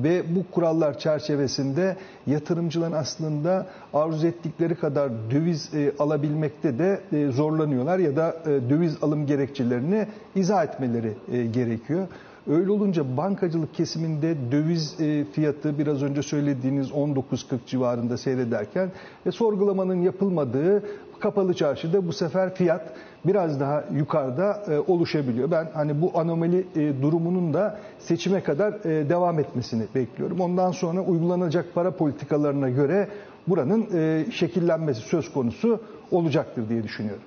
ve 0.03 0.23
bu 0.35 0.51
kurallar 0.51 0.99
çerçevesinde 0.99 1.97
yatırımcıların 2.27 2.91
aslında 2.91 3.67
arzu 3.93 4.27
ettikleri 4.27 4.75
kadar 4.75 5.11
döviz 5.31 5.73
e, 5.73 5.91
alabilmekte 5.99 6.79
de 6.79 7.01
e, 7.13 7.31
zorlanıyorlar 7.31 7.99
ya 7.99 8.15
da 8.15 8.35
e, 8.45 8.69
döviz 8.69 9.03
alım 9.03 9.25
gerekçelerini 9.25 10.07
izah 10.35 10.63
etmeleri 10.63 11.13
e, 11.31 11.45
gerekiyor. 11.45 12.07
Öyle 12.49 12.71
olunca 12.71 13.17
bankacılık 13.17 13.73
kesiminde 13.73 14.35
döviz 14.51 15.01
e, 15.01 15.25
fiyatı 15.25 15.77
biraz 15.79 16.03
önce 16.03 16.21
söylediğiniz 16.23 16.91
19.40 16.91 17.57
civarında 17.67 18.17
seyrederken 18.17 18.91
e, 19.25 19.31
sorgulamanın 19.31 20.01
yapılmadığı 20.01 20.83
kapalı 21.19 21.53
çarşıda 21.53 22.07
bu 22.07 22.13
sefer 22.13 22.55
fiyat 22.55 22.93
biraz 23.25 23.59
daha 23.59 23.83
yukarıda 23.95 24.63
e, 24.67 24.79
oluşabiliyor. 24.79 25.51
Ben 25.51 25.67
hani 25.73 26.01
bu 26.01 26.11
anomali 26.15 26.65
e, 26.75 27.01
durumunun 27.01 27.53
da 27.53 27.79
seçime 27.99 28.43
kadar 28.43 28.73
e, 28.73 29.09
devam 29.09 29.39
etmesini 29.39 29.83
bekliyorum. 29.95 30.39
Ondan 30.39 30.71
sonra 30.71 31.01
uygulanacak 31.01 31.65
para 31.75 31.91
politikalarına 31.91 32.69
göre 32.69 33.07
buranın 33.47 33.87
şekillenmesi 34.31 35.01
söz 35.01 35.33
konusu 35.33 35.79
olacaktır 36.11 36.69
diye 36.69 36.83
düşünüyorum. 36.83 37.23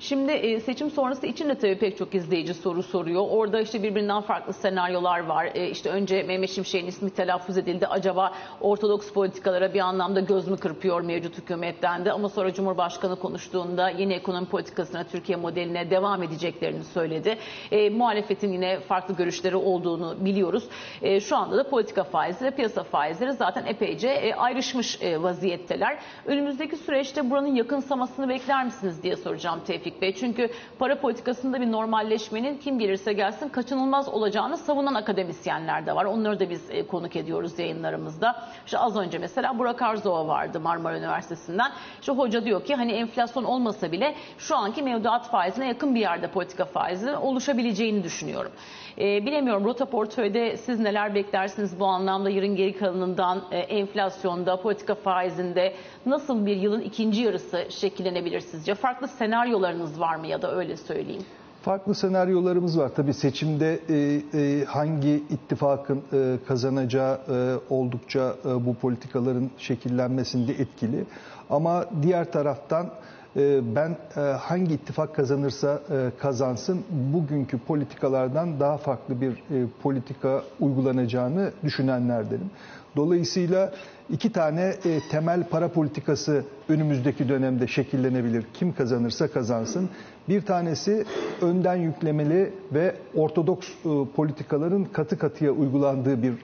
Şimdi 0.00 0.32
e, 0.32 0.60
seçim 0.60 0.90
sonrası 0.90 1.26
için 1.26 1.48
de 1.48 1.54
tabii 1.54 1.78
pek 1.78 1.98
çok 1.98 2.14
izleyici 2.14 2.54
soru 2.54 2.82
soruyor. 2.82 3.24
Orada 3.30 3.60
işte 3.60 3.82
birbirinden 3.82 4.20
farklı 4.20 4.52
senaryolar 4.52 5.20
var. 5.26 5.50
E, 5.54 5.70
işte 5.70 5.90
önce 5.90 6.22
Mehmet 6.22 6.50
Şimşek'in 6.50 6.86
ismi 6.86 7.10
telaffuz 7.10 7.58
edildi. 7.58 7.86
Acaba 7.86 8.32
ortodoks 8.60 9.12
politikalara 9.12 9.74
bir 9.74 9.80
anlamda 9.80 10.20
göz 10.20 10.48
mü 10.48 10.56
kırpıyor 10.56 11.00
mevcut 11.00 11.38
hükümetten 11.38 12.04
de? 12.04 12.12
Ama 12.12 12.28
sonra 12.28 12.52
Cumhurbaşkanı 12.52 13.16
konuştuğunda 13.16 13.90
yeni 13.90 14.14
ekonomi 14.14 14.46
politikasına, 14.46 15.04
Türkiye 15.04 15.38
modeline 15.38 15.90
devam 15.90 16.22
edeceklerini 16.22 16.84
söyledi. 16.84 17.38
E, 17.70 17.90
muhalefetin 17.90 18.52
yine 18.52 18.80
farklı 18.80 19.14
görüşleri 19.14 19.56
olduğunu 19.56 20.16
biliyoruz. 20.20 20.64
E, 21.02 21.20
şu 21.20 21.36
anda 21.36 21.56
da 21.56 21.70
politika 21.70 22.04
faizleri, 22.04 22.54
piyasa 22.54 22.82
faizleri 22.82 23.32
zaten 23.32 23.66
epeyce 23.66 24.08
e, 24.08 24.34
ayrışmış 24.34 25.02
e, 25.02 25.22
vaziyetteler. 25.22 25.98
Önümüzdeki 26.26 26.76
süreçte 26.76 27.30
buranın 27.30 27.54
yakınsamasını 27.54 28.28
bekler 28.28 28.64
misiniz 28.64 29.02
diye 29.02 29.16
soracağım 29.16 29.57
Tevfik 29.64 30.02
Bey. 30.02 30.14
Çünkü 30.14 30.50
para 30.78 31.00
politikasında 31.00 31.60
bir 31.60 31.72
normalleşmenin 31.72 32.58
kim 32.58 32.78
gelirse 32.78 33.12
gelsin 33.12 33.48
kaçınılmaz 33.48 34.08
olacağını 34.08 34.56
savunan 34.56 34.94
akademisyenler 34.94 35.86
de 35.86 35.94
var. 35.94 36.04
Onları 36.04 36.40
da 36.40 36.50
biz 36.50 36.70
e, 36.70 36.86
konuk 36.86 37.16
ediyoruz 37.16 37.58
yayınlarımızda. 37.58 38.48
İşte 38.66 38.78
az 38.78 38.96
önce 38.96 39.18
mesela 39.18 39.58
Burak 39.58 39.82
Arzova 39.82 40.26
vardı 40.26 40.60
Marmara 40.60 40.98
Üniversitesi'nden. 40.98 41.72
İşte 42.00 42.12
hoca 42.12 42.44
diyor 42.44 42.64
ki 42.64 42.74
hani 42.74 42.92
enflasyon 42.92 43.44
olmasa 43.44 43.92
bile 43.92 44.14
şu 44.38 44.56
anki 44.56 44.82
mevduat 44.82 45.30
faizine 45.30 45.68
yakın 45.68 45.94
bir 45.94 46.00
yerde 46.00 46.30
politika 46.30 46.64
faizi 46.64 47.16
oluşabileceğini 47.16 48.04
düşünüyorum. 48.04 48.52
E, 49.00 49.26
bilemiyorum 49.26 49.64
rota 49.64 49.84
portföyde 49.84 50.56
siz 50.56 50.80
neler 50.80 51.14
beklersiniz 51.14 51.80
bu 51.80 51.86
anlamda 51.86 52.30
yılın 52.30 52.56
geri 52.56 52.78
kalanından 52.78 53.42
e, 53.50 53.58
enflasyonda, 53.58 54.62
politika 54.62 54.94
faizinde 54.94 55.72
nasıl 56.06 56.46
bir 56.46 56.56
yılın 56.56 56.80
ikinci 56.80 57.22
yarısı 57.22 57.66
şekillenebilir 57.68 58.40
sizce? 58.40 58.74
Farklı 58.74 59.08
senaryolarınız 59.08 60.00
var 60.00 60.16
mı 60.16 60.26
ya 60.26 60.42
da 60.42 60.56
öyle 60.56 60.76
söyleyeyim? 60.76 61.22
Farklı 61.62 61.94
senaryolarımız 61.94 62.78
var. 62.78 62.90
Tabii 62.96 63.14
seçimde 63.14 63.80
e, 63.88 64.20
e, 64.40 64.64
hangi 64.64 65.14
ittifakın 65.30 66.02
e, 66.12 66.36
kazanacağı 66.48 67.14
e, 67.14 67.56
oldukça 67.70 68.34
e, 68.44 68.66
bu 68.66 68.74
politikaların 68.74 69.50
şekillenmesinde 69.58 70.52
etkili. 70.52 71.04
Ama 71.50 71.84
diğer 72.02 72.32
taraftan 72.32 72.90
ben 73.36 73.96
e, 74.16 74.20
hangi 74.20 74.74
ittifak 74.74 75.14
kazanırsa 75.14 75.82
e, 75.90 76.10
kazansın 76.18 76.84
bugünkü 77.12 77.58
politikalardan 77.58 78.60
daha 78.60 78.76
farklı 78.76 79.20
bir 79.20 79.30
e, 79.30 79.66
politika 79.82 80.42
uygulanacağını 80.60 81.52
düşünenlerdenim. 81.64 82.50
Dolayısıyla 82.96 83.72
iki 84.10 84.32
tane 84.32 84.74
temel 85.10 85.44
para 85.44 85.68
politikası 85.68 86.44
önümüzdeki 86.68 87.28
dönemde 87.28 87.66
şekillenebilir. 87.66 88.44
Kim 88.54 88.74
kazanırsa 88.74 89.28
kazansın. 89.28 89.88
Bir 90.28 90.42
tanesi 90.42 91.04
önden 91.42 91.76
yüklemeli 91.76 92.52
ve 92.72 92.94
ortodoks 93.14 93.68
politikaların 94.16 94.84
katı 94.84 95.18
katıya 95.18 95.52
uygulandığı 95.52 96.22
bir 96.22 96.34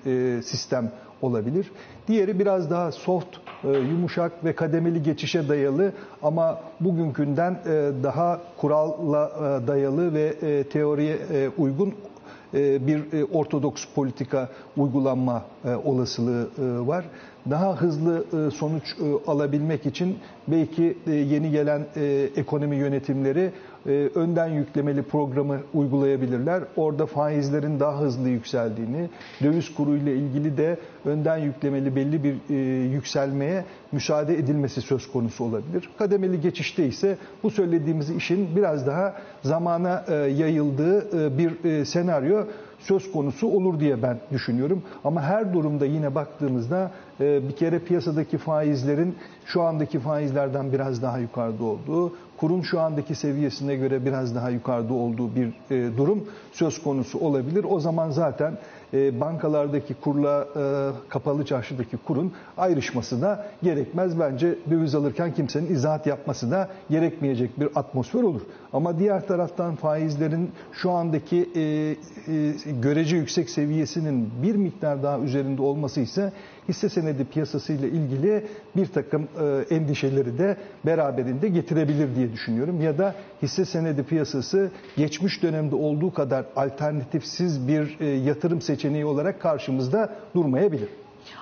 sistem 0.43 0.93
olabilir. 1.25 1.71
Diğeri 2.09 2.39
biraz 2.39 2.71
daha 2.71 2.93
soft, 2.93 3.37
e, 3.65 3.69
yumuşak 3.69 4.45
ve 4.45 4.53
kademeli 4.53 5.03
geçişe 5.03 5.49
dayalı 5.49 5.93
ama 6.23 6.61
bugünkünden 6.81 7.53
e, 7.53 7.91
daha 8.03 8.41
kuralla 8.57 9.33
e, 9.37 9.67
dayalı 9.67 10.15
ve 10.15 10.63
teoriye 10.65 11.19
uygun 11.59 11.95
bir 12.55 13.03
ortodoks 13.33 13.85
politika 13.95 14.49
uygulanma 14.77 15.43
olasılığı 15.85 16.49
var. 16.87 17.05
Daha 17.51 17.77
hızlı 17.81 18.25
sonuç 18.51 18.97
alabilmek 19.27 19.87
için 19.87 20.19
belki 20.49 20.99
yeni 21.07 21.51
gelen 21.51 21.87
ekonomi 22.37 22.77
yönetimleri 22.77 23.51
önden 24.15 24.49
yüklemeli 24.49 25.03
programı 25.03 25.59
uygulayabilirler. 25.75 26.63
Orada 26.77 27.07
faizlerin 27.07 27.81
daha 27.81 28.01
hızlı 28.01 28.29
yükseldiğini, 28.29 29.11
döviz 29.43 29.75
kuru 29.75 29.97
ile 29.97 30.15
ilgili 30.17 30.57
de 30.57 30.79
önden 31.05 31.37
yüklemeli 31.37 31.97
belli 31.97 32.25
bir 32.25 32.35
yükselmeye 32.93 33.65
müsaade 33.93 34.35
edilmesi 34.35 34.81
söz 34.81 35.13
konusu 35.13 35.45
olabilir. 35.45 35.91
Kademeli 35.99 36.41
geçişte 36.41 36.87
ise 36.87 37.19
bu 37.43 37.51
söylediğimiz 37.51 38.11
işin 38.11 38.57
biraz 38.57 38.87
daha 38.87 39.15
zamana 39.43 40.05
yayıldığı 40.39 41.39
bir 41.39 41.85
senaryo 41.85 42.45
söz 42.87 43.13
konusu 43.13 43.47
olur 43.47 43.81
diye 43.81 44.03
ben 44.03 44.19
düşünüyorum. 44.33 44.83
Ama 45.05 45.23
her 45.23 45.55
durumda 45.55 45.87
yine 45.87 46.15
baktığımızda 46.15 46.91
bir 47.21 47.57
kere 47.57 47.79
piyasadaki 47.79 48.39
faizlerin 48.39 49.15
şu 49.47 49.63
andaki 49.63 49.99
faizlerden 49.99 50.73
biraz 50.73 51.03
daha 51.03 51.19
yukarıda 51.19 51.65
olduğu, 51.65 52.13
kurun 52.37 52.63
şu 52.63 52.81
andaki 52.81 53.15
seviyesine 53.15 53.77
göre 53.77 54.05
biraz 54.07 54.35
daha 54.35 54.51
yukarıda 54.51 54.95
olduğu 54.95 55.31
bir 55.35 55.53
durum 55.97 56.25
söz 56.53 56.83
konusu 56.83 57.19
olabilir. 57.19 57.67
O 57.69 57.81
zaman 57.81 58.11
zaten 58.11 58.59
bankalardaki 58.93 59.95
kurla 59.95 60.47
kapalı 61.09 61.45
çarşıdaki 61.45 61.97
kurun 61.97 62.33
ayrışması 62.59 63.23
da 63.23 63.47
gerekmez. 63.63 64.21
Bence 64.21 64.59
döviz 64.71 64.95
alırken 64.95 65.35
kimsenin 65.35 65.67
izahat 65.75 66.07
yapması 66.07 66.51
da 66.51 66.69
gerekmeyecek 66.91 67.61
bir 67.61 67.69
atmosfer 67.75 68.23
olur. 68.23 68.41
Ama 68.75 68.99
diğer 68.99 69.27
taraftan 69.27 69.75
faizlerin 69.77 70.51
şu 70.73 70.91
andaki 70.91 71.49
görece 72.83 73.17
yüksek 73.17 73.51
seviyesinin 73.51 74.31
bir 74.43 74.55
miktar 74.57 75.03
daha 75.03 75.19
üzerinde 75.19 75.63
olması 75.63 76.01
ise 76.01 76.33
hisse 76.69 76.89
senedi 76.89 77.25
piyasası 77.25 77.73
ile 77.73 77.89
ilgili 77.89 78.47
bir 78.77 78.87
takım 78.87 79.29
endişeleri 79.71 80.39
de 80.39 80.57
beraberinde 80.87 81.49
getirebilir 81.49 82.17
diye 82.17 82.33
düşünüyorum. 82.33 82.81
Ya 82.81 82.99
da 82.99 83.15
hisse 83.43 83.65
senedi 83.65 84.03
piyasası 84.03 84.71
geçmiş 84.97 85.43
dönemde 85.43 85.75
olduğu 85.75 86.13
kadar 86.13 86.45
alternatifsiz 86.57 87.69
bir 87.69 88.01
yatırım 88.25 88.61
seçeneği 88.61 89.05
olarak 89.05 89.41
karşımızda 89.41 90.15
durmayabilir. 90.35 90.89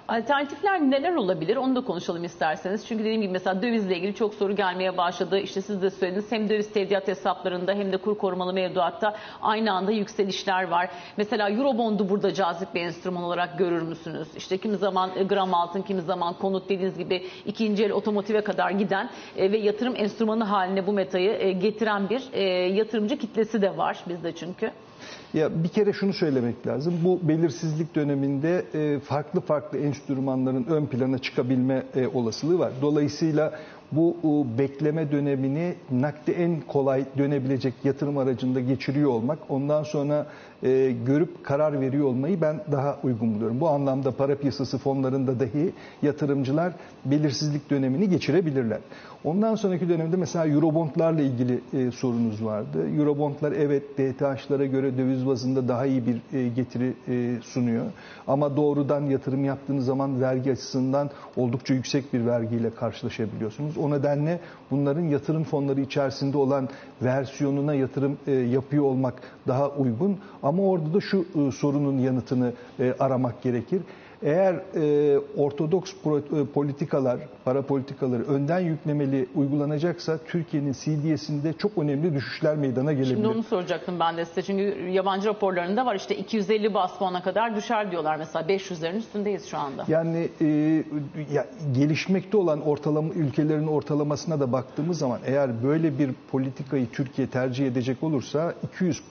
Alternatifler 0.09 0.81
neler 0.81 1.15
olabilir 1.15 1.57
onu 1.57 1.77
da 1.77 1.81
konuşalım 1.85 2.25
isterseniz. 2.25 2.87
Çünkü 2.87 3.05
dediğim 3.05 3.23
gibi 3.23 3.33
mesela 3.33 3.63
dövizle 3.63 3.97
ilgili 3.97 4.15
çok 4.15 4.35
soru 4.35 4.57
gelmeye 4.57 4.97
başladı. 4.97 5.39
İşte 5.39 5.61
siz 5.63 5.83
de 5.83 5.91
söylediniz 5.91 6.33
hem 6.33 6.49
döviz 6.49 6.73
tevdiat 6.73 7.09
hesaplarında 7.09 7.73
hem 7.73 7.93
de 7.93 7.97
kur 7.97 8.19
korumalı 8.19 8.53
mevduatta 8.53 9.17
aynı 9.43 9.73
anda 9.73 9.93
yükselişler 9.93 10.69
var. 10.69 10.91
Mesela 11.17 11.51
Eurobond'u 11.51 12.09
burada 12.09 12.35
cazip 12.35 12.75
bir 12.75 12.81
enstrüman 12.81 13.23
olarak 13.23 13.59
görür 13.59 13.83
müsünüz? 13.83 14.29
İşte 14.37 14.59
kimi 14.59 14.77
zaman 14.77 15.11
gram 15.29 15.55
altın, 15.55 15.83
kimi 15.83 16.01
zaman 16.03 16.35
konut 16.35 16.69
dediğiniz 16.69 16.99
gibi 16.99 17.27
ikinci 17.47 17.85
el 17.85 17.93
otomotive 17.93 18.41
kadar 18.41 18.71
giden 18.71 19.11
ve 19.37 19.59
yatırım 19.59 19.95
enstrümanı 19.97 20.45
haline 20.45 20.87
bu 20.87 20.93
metayı 20.93 21.59
getiren 21.59 22.11
bir 22.11 22.33
yatırımcı 22.75 23.19
kitlesi 23.19 23.63
de 23.63 23.77
var 23.77 24.05
bizde 24.09 24.35
çünkü. 24.35 24.71
Ya 25.35 25.65
bir 25.65 25.69
kere 25.69 25.93
şunu 25.93 26.13
söylemek 26.13 26.67
lazım. 26.67 26.95
Bu 27.05 27.21
belirsizlik 27.29 27.95
döneminde 27.95 28.65
e, 28.75 29.01
farklı 29.01 29.41
farklı 29.41 29.79
enstrümanların 29.79 30.65
ön 30.65 30.87
plana 30.87 31.19
çıkabilme 31.19 31.83
e, 31.97 32.07
olasılığı 32.07 32.59
var. 32.59 32.73
Dolayısıyla 32.83 33.53
bu 33.93 34.47
bekleme 34.59 35.13
dönemini 35.13 35.75
nakde 35.91 36.33
en 36.33 36.61
kolay 36.61 37.05
dönebilecek 37.19 37.75
yatırım 37.85 38.19
aracında 38.19 38.61
geçiriyor 38.61 39.11
olmak, 39.11 39.39
ondan 39.49 39.83
sonra 39.83 40.27
e, 40.63 40.93
görüp 41.07 41.45
karar 41.45 41.81
veriyor 41.81 42.07
olmayı 42.07 42.41
ben 42.41 42.61
daha 42.73 42.99
uygun 43.03 43.35
buluyorum. 43.35 43.61
Bu 43.61 43.69
anlamda 43.69 44.11
para 44.11 44.35
piyasası 44.35 44.79
fonlarında 44.79 45.41
dahi 45.41 45.73
yatırımcılar 46.03 46.73
belirsizlik 47.05 47.71
dönemini 47.71 48.09
geçirebilirler. 48.09 48.79
Ondan 49.25 49.55
sonraki 49.55 49.89
dönemde 49.89 50.17
mesela 50.17 50.47
Eurobondlarla 50.47 51.21
ilgili 51.23 51.61
e, 51.73 51.91
sorunuz 51.91 52.45
vardı. 52.45 52.89
Eurobondlar 52.99 53.53
evet 53.53 53.83
DTH'lara 53.99 54.67
göre 54.67 54.99
döviz 54.99 55.27
bazında 55.27 55.69
daha 55.69 55.87
iyi 55.87 56.03
bir 56.07 56.39
e, 56.39 56.49
getiri 56.49 56.93
e, 57.09 57.37
sunuyor. 57.43 57.85
Ama 58.27 58.57
doğrudan 58.57 59.01
yatırım 59.07 59.45
yaptığınız 59.45 59.85
zaman 59.85 60.21
vergi 60.21 60.53
açısından 60.53 61.11
oldukça 61.37 61.75
yüksek 61.75 62.13
bir 62.13 62.27
vergiyle 62.27 62.71
karşılaşabiliyorsunuz. 62.75 63.79
O 63.79 63.91
nedenle 63.91 64.41
bunların 64.71 65.03
yatırım 65.03 65.45
fonları 65.45 65.81
içerisinde 65.81 66.39
olan 66.39 66.69
versiyonuna 67.05 67.75
yatırım 67.75 68.19
e, 68.27 68.33
yapıyor 68.33 68.85
olmak 68.85 69.15
daha 69.49 69.69
uygun. 69.71 70.19
Ama 70.43 70.63
orada 70.63 70.95
da 70.95 71.01
şu 71.01 71.25
e, 71.49 71.51
sorunun 71.53 71.99
yanıtını 71.99 72.53
e, 72.81 72.95
aramak 73.01 73.43
gerekir. 73.43 73.83
Eğer 74.23 74.55
e, 74.55 75.19
ortodoks 75.37 75.93
e, 75.93 76.45
politikalar, 76.55 77.19
para 77.45 77.63
politikaları 77.63 78.23
önden 78.23 78.61
yüklemeli 78.61 79.29
uygulanacaksa 79.35 80.19
Türkiye'nin 80.27 80.73
CDS'inde 80.73 81.53
çok 81.53 81.79
önemli 81.79 82.15
düşüşler 82.15 82.57
meydana 82.57 82.93
gelebilir. 82.93 83.15
Şimdi 83.15 83.29
onu 83.29 83.43
soracaktım 83.43 84.01
ben 84.01 84.17
de 84.17 84.25
size. 84.25 84.43
Çünkü 84.43 84.89
yabancı 84.89 85.29
raporlarında 85.29 85.87
var 85.87 85.95
işte 85.95 86.17
250 86.17 86.75
bas 86.75 86.99
puana 86.99 87.23
kadar 87.23 87.57
düşer 87.57 87.91
diyorlar 87.91 88.17
mesela 88.17 88.47
500'lerin 88.47 88.97
üstündeyiz 88.97 89.47
şu 89.47 89.59
anda. 89.59 89.85
Yani 89.89 90.29
e, 90.41 90.47
ya, 91.33 91.47
gelişmekte 91.75 92.37
olan 92.37 92.61
ortalama 92.61 93.15
ülkelerin 93.15 93.67
ortalamasına 93.67 94.41
da 94.41 94.53
baktığımız 94.53 94.99
zaman 94.99 95.21
eğer 95.27 95.63
böyle 95.63 95.99
bir 95.99 96.11
politikayı 96.31 96.91
Türkiye 96.91 97.27
tercih 97.27 97.67
edecek 97.67 98.03
olursa 98.03 98.55
200 98.75 98.99
e, 98.99 99.03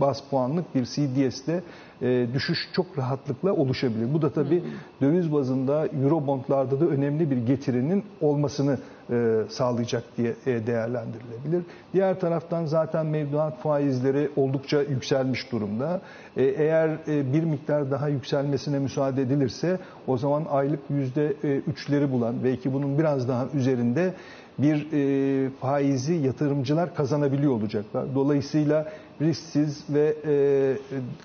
bas 0.00 0.22
puanlık 0.30 0.74
bir 0.74 0.84
CDS'de 0.84 1.62
e, 2.02 2.26
düşüş 2.34 2.68
çok 2.72 2.98
rahatlıkla 2.98 3.52
oluşabilir. 3.52 4.14
Bu 4.14 4.22
da 4.22 4.32
tabii 4.32 4.62
döviz 5.00 5.32
bazında 5.32 5.86
Eurobondlarda 5.86 6.80
da 6.80 6.84
önemli 6.86 7.30
bir 7.30 7.36
getirinin 7.36 8.04
olmasını 8.20 8.78
e, 9.10 9.40
sağlayacak 9.48 10.02
diye 10.16 10.34
değerlendirilebilir. 10.46 11.62
Diğer 11.92 12.20
taraftan 12.20 12.64
zaten 12.66 13.06
mevduat 13.06 13.58
faizleri 13.62 14.30
oldukça 14.36 14.82
yükselmiş 14.82 15.52
durumda. 15.52 16.00
Eğer 16.36 16.90
bir 17.06 17.44
miktar 17.44 17.90
daha 17.90 18.08
yükselmesine 18.08 18.78
müsaade 18.78 19.22
edilirse 19.22 19.78
o 20.06 20.16
zaman 20.18 20.44
aylık 20.50 20.80
%3'leri 20.90 22.12
bulan 22.12 22.34
belki 22.44 22.72
bunun 22.72 22.98
biraz 22.98 23.28
daha 23.28 23.46
üzerinde 23.54 24.14
bir 24.58 24.86
e, 24.92 25.50
faizi 25.50 26.14
yatırımcılar 26.14 26.94
kazanabiliyor 26.94 27.52
olacaklar. 27.52 28.14
Dolayısıyla 28.14 28.88
risksiz 29.20 29.84
ve 29.90 30.14
e, 30.26 30.76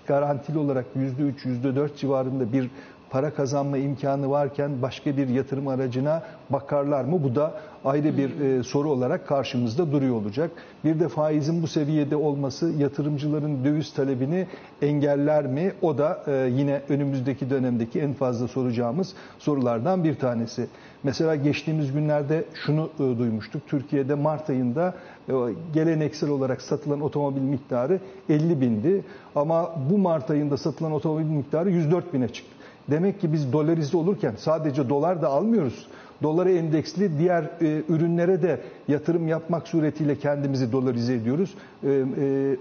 garantili 0.07 0.57
olarak 0.57 0.85
%3, 0.95 1.33
%4 1.63 1.95
civarında 1.97 2.53
bir 2.53 2.69
para 3.09 3.33
kazanma 3.33 3.77
imkanı 3.77 4.29
varken 4.29 4.81
başka 4.81 5.17
bir 5.17 5.27
yatırım 5.27 5.67
aracına 5.67 6.23
bakarlar 6.49 7.03
mı? 7.03 7.23
Bu 7.23 7.35
da 7.35 7.53
ayrı 7.85 8.17
bir 8.17 8.39
e, 8.39 8.63
soru 8.63 8.89
olarak 8.89 9.27
karşımızda 9.27 9.91
duruyor 9.91 10.15
olacak. 10.15 10.51
Bir 10.83 10.99
de 10.99 11.07
faizin 11.07 11.61
bu 11.61 11.67
seviyede 11.67 12.15
olması 12.15 12.69
yatırımcıların 12.69 13.65
döviz 13.65 13.93
talebini 13.93 14.47
engeller 14.81 15.47
mi? 15.47 15.73
O 15.81 15.97
da 15.97 16.23
e, 16.27 16.49
yine 16.55 16.81
önümüzdeki 16.89 17.49
dönemdeki 17.49 17.99
en 17.99 18.13
fazla 18.13 18.47
soracağımız 18.47 19.13
sorulardan 19.39 20.03
bir 20.03 20.15
tanesi. 20.15 20.67
Mesela 21.03 21.35
geçtiğimiz 21.35 21.91
günlerde 21.91 22.45
şunu 22.53 22.89
e, 22.95 22.99
duymuştuk. 22.99 23.67
Türkiye'de 23.67 24.15
Mart 24.15 24.49
ayında 24.49 24.93
e, 25.29 25.33
geleneksel 25.73 26.29
olarak 26.29 26.61
satılan 26.61 27.01
otomobil 27.01 27.41
miktarı 27.41 27.99
50 28.29 28.61
bindi. 28.61 29.03
Ama 29.35 29.71
bu 29.89 29.97
Mart 29.97 30.31
ayında 30.31 30.57
satılan 30.57 30.91
otomobil 30.91 31.25
miktarı 31.25 31.69
104 31.69 32.13
bine 32.13 32.27
çıktı. 32.27 32.53
Demek 32.91 33.21
ki 33.21 33.33
biz 33.33 33.53
dolarize 33.53 33.97
olurken 33.97 34.33
sadece 34.37 34.89
dolar 34.89 35.21
da 35.21 35.27
almıyoruz. 35.27 35.87
Dolara 36.23 36.49
endeksli 36.49 37.19
diğer 37.19 37.43
e, 37.43 37.81
ürünlere 37.89 38.41
de 38.41 38.59
yatırım 38.87 39.27
yapmak 39.27 39.67
suretiyle 39.67 40.15
kendimizi 40.15 40.71
dolarize 40.71 41.13
ediyoruz. 41.13 41.53
E, 41.83 41.89
e, 41.89 41.93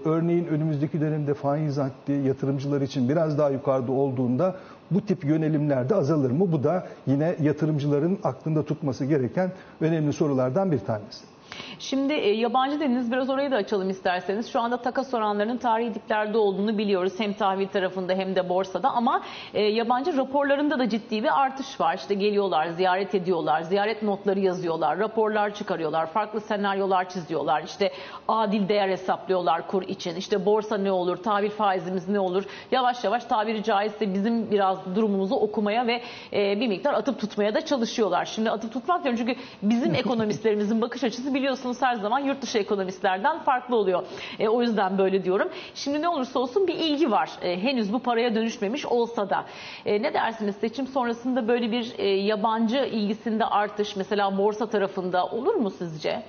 örneğin 0.05 0.45
önümüzdeki 0.45 1.01
dönemde 1.01 1.33
faiz 1.33 1.77
haddi 1.77 2.11
yatırımcılar 2.11 2.81
için 2.81 3.09
biraz 3.09 3.37
daha 3.37 3.49
yukarıda 3.49 3.91
olduğunda 3.91 4.55
bu 4.91 5.05
tip 5.05 5.25
yönelimler 5.25 5.89
de 5.89 5.95
azalır 5.95 6.31
mı? 6.31 6.51
Bu 6.51 6.63
da 6.63 6.87
yine 7.07 7.35
yatırımcıların 7.41 8.17
aklında 8.23 8.63
tutması 8.65 9.05
gereken 9.05 9.51
önemli 9.81 10.13
sorulardan 10.13 10.71
bir 10.71 10.79
tanesi. 10.79 11.32
Şimdi 11.79 12.13
e, 12.13 12.29
yabancı 12.29 12.79
dediniz 12.79 13.11
biraz 13.11 13.29
orayı 13.29 13.51
da 13.51 13.55
açalım 13.55 13.89
isterseniz. 13.89 14.51
Şu 14.51 14.59
anda 14.59 14.77
takas 14.77 15.13
oranlarının 15.13 15.57
tarihi 15.57 15.93
diplerde 15.93 16.37
olduğunu 16.37 16.77
biliyoruz. 16.77 17.13
Hem 17.17 17.33
tahvil 17.33 17.67
tarafında 17.67 18.13
hem 18.13 18.35
de 18.35 18.49
borsada 18.49 18.89
ama 18.89 19.21
e, 19.53 19.61
yabancı 19.61 20.17
raporlarında 20.17 20.79
da 20.79 20.89
ciddi 20.89 21.23
bir 21.23 21.41
artış 21.41 21.79
var. 21.79 21.95
İşte 21.95 22.13
geliyorlar, 22.13 22.67
ziyaret 22.67 23.15
ediyorlar, 23.15 23.61
ziyaret 23.61 24.03
notları 24.03 24.39
yazıyorlar, 24.39 24.99
raporlar 24.99 25.53
çıkarıyorlar, 25.53 26.05
farklı 26.05 26.41
senaryolar 26.41 27.09
çiziyorlar. 27.09 27.63
İşte 27.63 27.91
adil 28.27 28.69
değer 28.69 28.89
hesaplıyorlar 28.89 29.67
kur 29.67 29.83
için. 29.83 30.15
İşte 30.15 30.45
borsa 30.45 30.77
ne 30.77 30.91
olur, 30.91 31.17
tahvil 31.17 31.49
faizimiz 31.49 32.07
ne 32.09 32.19
olur? 32.19 32.43
Yavaş 32.71 33.03
yavaş 33.03 33.25
tabiri 33.25 33.63
caizse 33.63 34.13
bizim 34.13 34.51
biraz 34.51 34.95
durumumuzu 34.95 35.35
okumaya 35.35 35.87
ve 35.87 36.01
e, 36.33 36.59
bir 36.59 36.67
miktar 36.67 36.93
atıp 36.93 37.19
tutmaya 37.19 37.55
da 37.55 37.65
çalışıyorlar. 37.65 38.25
Şimdi 38.25 38.51
atıp 38.51 38.73
tutmak 38.73 39.03
diyorum 39.03 39.25
çünkü 39.25 39.41
bizim 39.61 39.95
ekonomistlerimizin 40.03 40.81
bakış 40.81 41.03
açısı 41.03 41.33
biliyorsunuz 41.33 41.42
her 41.81 41.95
zaman 41.95 42.19
yurt 42.19 42.41
dışı 42.41 42.57
ekonomistlerden 42.57 43.39
farklı 43.39 43.75
oluyor. 43.75 44.03
E, 44.39 44.47
o 44.47 44.61
yüzden 44.61 44.97
böyle 44.97 45.23
diyorum. 45.23 45.49
Şimdi 45.75 46.01
ne 46.01 46.09
olursa 46.09 46.39
olsun 46.39 46.67
bir 46.67 46.75
ilgi 46.75 47.11
var. 47.11 47.29
E, 47.41 47.63
henüz 47.63 47.93
bu 47.93 47.99
paraya 47.99 48.35
dönüşmemiş 48.35 48.85
olsa 48.85 49.29
da. 49.29 49.45
E, 49.85 50.01
ne 50.01 50.13
dersiniz 50.13 50.55
seçim 50.55 50.87
sonrasında 50.87 51.47
böyle 51.47 51.71
bir 51.71 51.93
e, 51.97 52.07
yabancı 52.07 52.77
ilgisinde 52.77 53.45
artış 53.45 53.95
mesela 53.95 54.37
borsa 54.37 54.65
tarafında 54.69 55.25
olur 55.25 55.55
mu 55.55 55.69
sizce? 55.69 56.23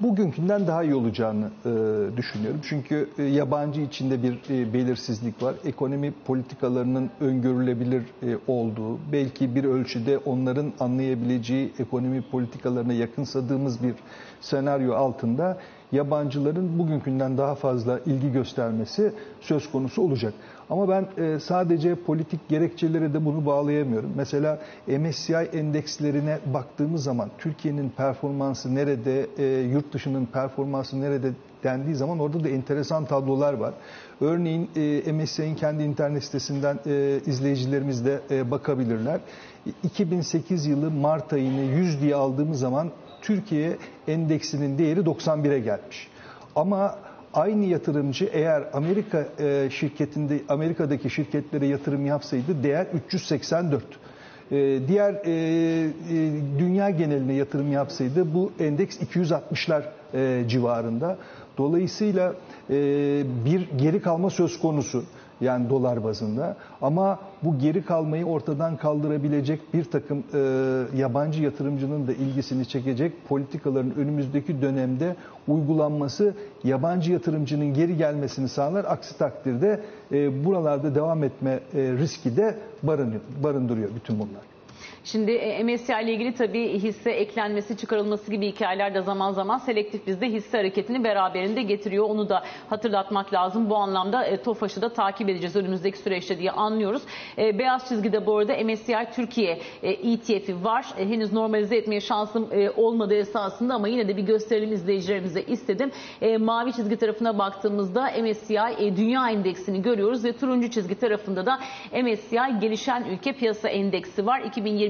Bugünkünden 0.00 0.66
daha 0.66 0.82
iyi 0.82 0.94
olacağını 0.94 1.44
e, 1.64 1.70
düşünüyorum. 2.16 2.60
Çünkü 2.62 3.08
e, 3.18 3.22
yabancı 3.22 3.80
içinde 3.80 4.22
bir 4.22 4.32
e, 4.50 4.72
belirsizlik 4.72 5.42
var. 5.42 5.54
Ekonomi 5.64 6.12
politikalarının 6.26 7.10
öngörülebilir 7.20 8.02
e, 8.02 8.36
olduğu, 8.46 8.98
belki 9.12 9.54
bir 9.54 9.64
ölçüde 9.64 10.18
onların 10.18 10.72
anlayabileceği 10.80 11.72
ekonomi 11.78 12.22
politikalarına 12.22 12.92
yakınsadığımız 12.92 13.82
bir 13.82 13.94
senaryo 14.40 14.94
altında 14.94 15.58
yabancıların 15.92 16.78
bugünkünden 16.78 17.38
daha 17.38 17.54
fazla 17.54 18.00
ilgi 18.06 18.32
göstermesi 18.32 19.12
söz 19.40 19.70
konusu 19.70 20.02
olacak. 20.02 20.34
Ama 20.70 20.88
ben 20.88 21.06
e, 21.24 21.40
sadece 21.40 21.94
politik 21.94 22.48
gerekçelere 22.48 23.14
de 23.14 23.24
bunu 23.24 23.46
bağlayamıyorum. 23.46 24.12
Mesela 24.16 24.58
MSCI 24.86 25.34
endekslerine 25.34 26.38
baktığımız 26.54 27.04
zaman 27.04 27.30
Türkiye'nin 27.38 27.90
performansı 27.90 28.74
nerede, 28.74 29.26
e, 29.38 29.44
yurt 29.60 29.92
dışının 29.92 30.26
performansı 30.26 31.00
nerede 31.00 31.30
dendiği 31.64 31.94
zaman 31.94 32.18
orada 32.18 32.44
da 32.44 32.48
enteresan 32.48 33.04
tablolar 33.04 33.52
var. 33.52 33.74
Örneğin 34.20 34.70
e, 34.76 35.12
MSCI'nin 35.12 35.54
kendi 35.54 35.82
internet 35.82 36.24
sitesinden 36.24 36.78
izleyicilerimiz 37.26 38.04
de 38.04 38.20
bakabilirler. 38.50 39.20
2008 39.82 40.66
yılı 40.66 40.90
Mart 40.90 41.32
ayını 41.32 41.60
100 41.60 42.00
diye 42.00 42.14
aldığımız 42.14 42.58
zaman 42.58 42.90
Türkiye 43.22 43.76
endeksinin 44.08 44.78
değeri 44.78 45.00
91'e 45.00 45.58
gelmiş. 45.58 46.08
Ama 46.56 46.94
aynı 47.36 47.64
yatırımcı 47.64 48.28
eğer 48.32 48.64
Amerika 48.72 49.28
e, 49.38 49.68
şirketinde 49.70 50.40
Amerika'daki 50.48 51.10
şirketlere 51.10 51.66
yatırım 51.66 52.06
yapsaydı 52.06 52.62
değer 52.62 52.86
384. 52.94 53.84
E, 54.50 54.78
diğer 54.88 55.14
e, 55.14 55.90
dünya 56.58 56.90
geneline 56.90 57.34
yatırım 57.34 57.72
yapsaydı 57.72 58.34
bu 58.34 58.52
endeks 58.60 58.96
260'lar 58.96 59.82
civarında. 60.48 61.18
Dolayısıyla 61.58 62.34
bir 63.44 63.68
geri 63.78 64.02
kalma 64.02 64.30
söz 64.30 64.60
konusu 64.60 65.04
yani 65.40 65.70
dolar 65.70 66.04
bazında. 66.04 66.56
Ama 66.82 67.18
bu 67.42 67.58
geri 67.58 67.84
kalmayı 67.84 68.26
ortadan 68.26 68.76
kaldırabilecek 68.76 69.74
bir 69.74 69.84
takım 69.84 70.24
e, 70.34 70.38
yabancı 70.96 71.42
yatırımcının 71.42 72.06
da 72.06 72.12
ilgisini 72.12 72.66
çekecek 72.68 73.12
politikaların 73.28 73.94
önümüzdeki 73.94 74.62
dönemde 74.62 75.16
uygulanması 75.48 76.34
yabancı 76.64 77.12
yatırımcının 77.12 77.74
geri 77.74 77.96
gelmesini 77.96 78.48
sağlar. 78.48 78.84
Aksi 78.84 79.18
takdirde 79.18 79.80
e, 80.12 80.44
buralarda 80.44 80.94
devam 80.94 81.24
etme 81.24 81.60
e, 81.74 81.92
riski 81.92 82.36
de 82.36 82.58
barındırıyor 83.42 83.90
bütün 83.94 84.18
bunlar. 84.18 84.55
Şimdi 85.06 85.30
e, 85.32 85.64
MSCI 85.64 85.92
ile 86.02 86.12
ilgili 86.12 86.34
tabii 86.34 86.78
hisse 86.78 87.10
eklenmesi, 87.10 87.76
çıkarılması 87.76 88.30
gibi 88.30 88.46
hikayeler 88.48 88.94
de 88.94 89.00
zaman 89.00 89.32
zaman 89.32 89.58
selektif 89.58 90.06
bizde 90.06 90.26
hisse 90.26 90.58
hareketini 90.58 91.04
beraberinde 91.04 91.62
getiriyor. 91.62 92.04
Onu 92.10 92.28
da 92.28 92.42
hatırlatmak 92.70 93.32
lazım. 93.32 93.70
Bu 93.70 93.76
anlamda 93.76 94.24
e, 94.24 94.42
TOFAŞ'ı 94.42 94.82
da 94.82 94.92
takip 94.92 95.28
edeceğiz 95.28 95.56
önümüzdeki 95.56 95.98
süreçte 95.98 96.38
diye 96.38 96.50
anlıyoruz. 96.50 97.02
E, 97.38 97.58
beyaz 97.58 97.88
çizgide 97.88 98.26
bu 98.26 98.38
arada 98.38 98.64
MSCI 98.64 99.08
Türkiye 99.14 99.58
e, 99.82 99.90
ETF'i 99.90 100.64
var. 100.64 100.86
E, 100.98 101.08
henüz 101.08 101.32
normalize 101.32 101.76
etmeye 101.76 102.00
şansım 102.00 102.48
e, 102.52 102.70
olmadı 102.70 103.14
esasında 103.14 103.74
ama 103.74 103.88
yine 103.88 104.08
de 104.08 104.16
bir 104.16 104.22
gösterelim 104.22 104.72
izleyicilerimize 104.72 105.42
istedim. 105.42 105.90
E, 106.22 106.36
mavi 106.36 106.72
çizgi 106.72 106.96
tarafına 106.96 107.38
baktığımızda 107.38 108.10
MSCI 108.22 108.58
e, 108.78 108.96
Dünya 108.96 109.30
Endeksini 109.30 109.82
görüyoruz 109.82 110.24
ve 110.24 110.32
turuncu 110.32 110.70
çizgi 110.70 110.94
tarafında 110.94 111.46
da 111.46 111.58
MSCI 112.02 112.60
Gelişen 112.60 113.04
Ülke 113.04 113.32
Piyasa 113.32 113.68
Endeksi 113.68 114.26
var. 114.26 114.40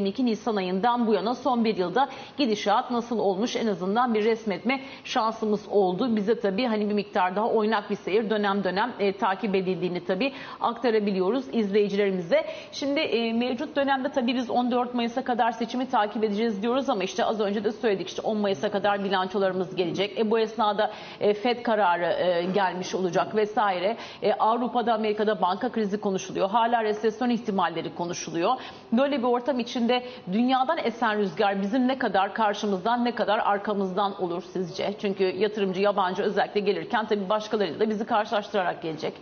2022 0.06 0.26
Nisan 0.26 0.56
ayından 0.56 1.06
bu 1.06 1.14
yana 1.14 1.34
son 1.34 1.64
bir 1.64 1.76
yılda 1.76 2.08
gidişat 2.36 2.90
nasıl 2.90 3.18
olmuş 3.18 3.56
en 3.56 3.66
azından 3.66 4.14
bir 4.14 4.24
resmetme 4.24 4.80
şansımız 5.04 5.68
oldu. 5.70 6.16
Bize 6.16 6.40
tabii 6.40 6.66
hani 6.66 6.88
bir 6.88 6.94
miktar 6.94 7.36
daha 7.36 7.48
oynak 7.48 7.90
bir 7.90 7.96
seyir 7.96 8.30
dönem 8.30 8.64
dönem 8.64 8.92
e, 8.98 9.12
takip 9.12 9.54
edildiğini 9.54 10.04
tabii 10.04 10.32
aktarabiliyoruz 10.60 11.44
izleyicilerimize. 11.52 12.44
Şimdi 12.72 13.00
e, 13.00 13.32
mevcut 13.32 13.76
dönemde 13.76 14.08
tabii 14.08 14.34
biz 14.34 14.50
14 14.50 14.94
Mayıs'a 14.94 15.24
kadar 15.24 15.52
seçimi 15.52 15.88
takip 15.88 16.24
edeceğiz 16.24 16.62
diyoruz 16.62 16.90
ama 16.90 17.04
işte 17.04 17.24
az 17.24 17.40
önce 17.40 17.64
de 17.64 17.72
söyledik 17.72 18.08
işte 18.08 18.22
10 18.22 18.36
Mayıs'a 18.38 18.70
kadar 18.70 19.04
bilançolarımız 19.04 19.76
gelecek. 19.76 20.18
E, 20.18 20.30
bu 20.30 20.38
esnada 20.38 20.90
e, 21.20 21.34
FED 21.34 21.62
kararı 21.62 22.06
e, 22.06 22.44
gelmiş 22.54 22.94
olacak 22.94 23.36
vesaire. 23.36 23.96
E, 24.22 24.32
Avrupa'da 24.32 24.94
Amerika'da 24.94 25.40
banka 25.42 25.72
krizi 25.72 26.00
konuşuluyor. 26.00 26.50
Hala 26.50 26.84
resesyon 26.84 27.30
ihtimalleri 27.30 27.94
konuşuluyor. 27.94 28.56
Böyle 28.92 29.18
bir 29.18 29.22
ortam 29.22 29.58
içinde 29.58 29.95
dünyadan 30.32 30.78
esen 30.78 31.18
rüzgar 31.18 31.62
bizim 31.62 31.88
ne 31.88 31.98
kadar 31.98 32.34
karşımızdan 32.34 33.04
ne 33.04 33.14
kadar 33.14 33.38
arkamızdan 33.38 34.22
olur 34.22 34.42
sizce? 34.52 34.94
Çünkü 35.00 35.24
yatırımcı 35.24 35.80
yabancı 35.80 36.22
özellikle 36.22 36.60
gelirken 36.60 37.06
tabii 37.06 37.28
başkalarıyla 37.28 37.80
da 37.80 37.90
bizi 37.90 38.04
karşılaştırarak 38.06 38.82
gelecek. 38.82 39.12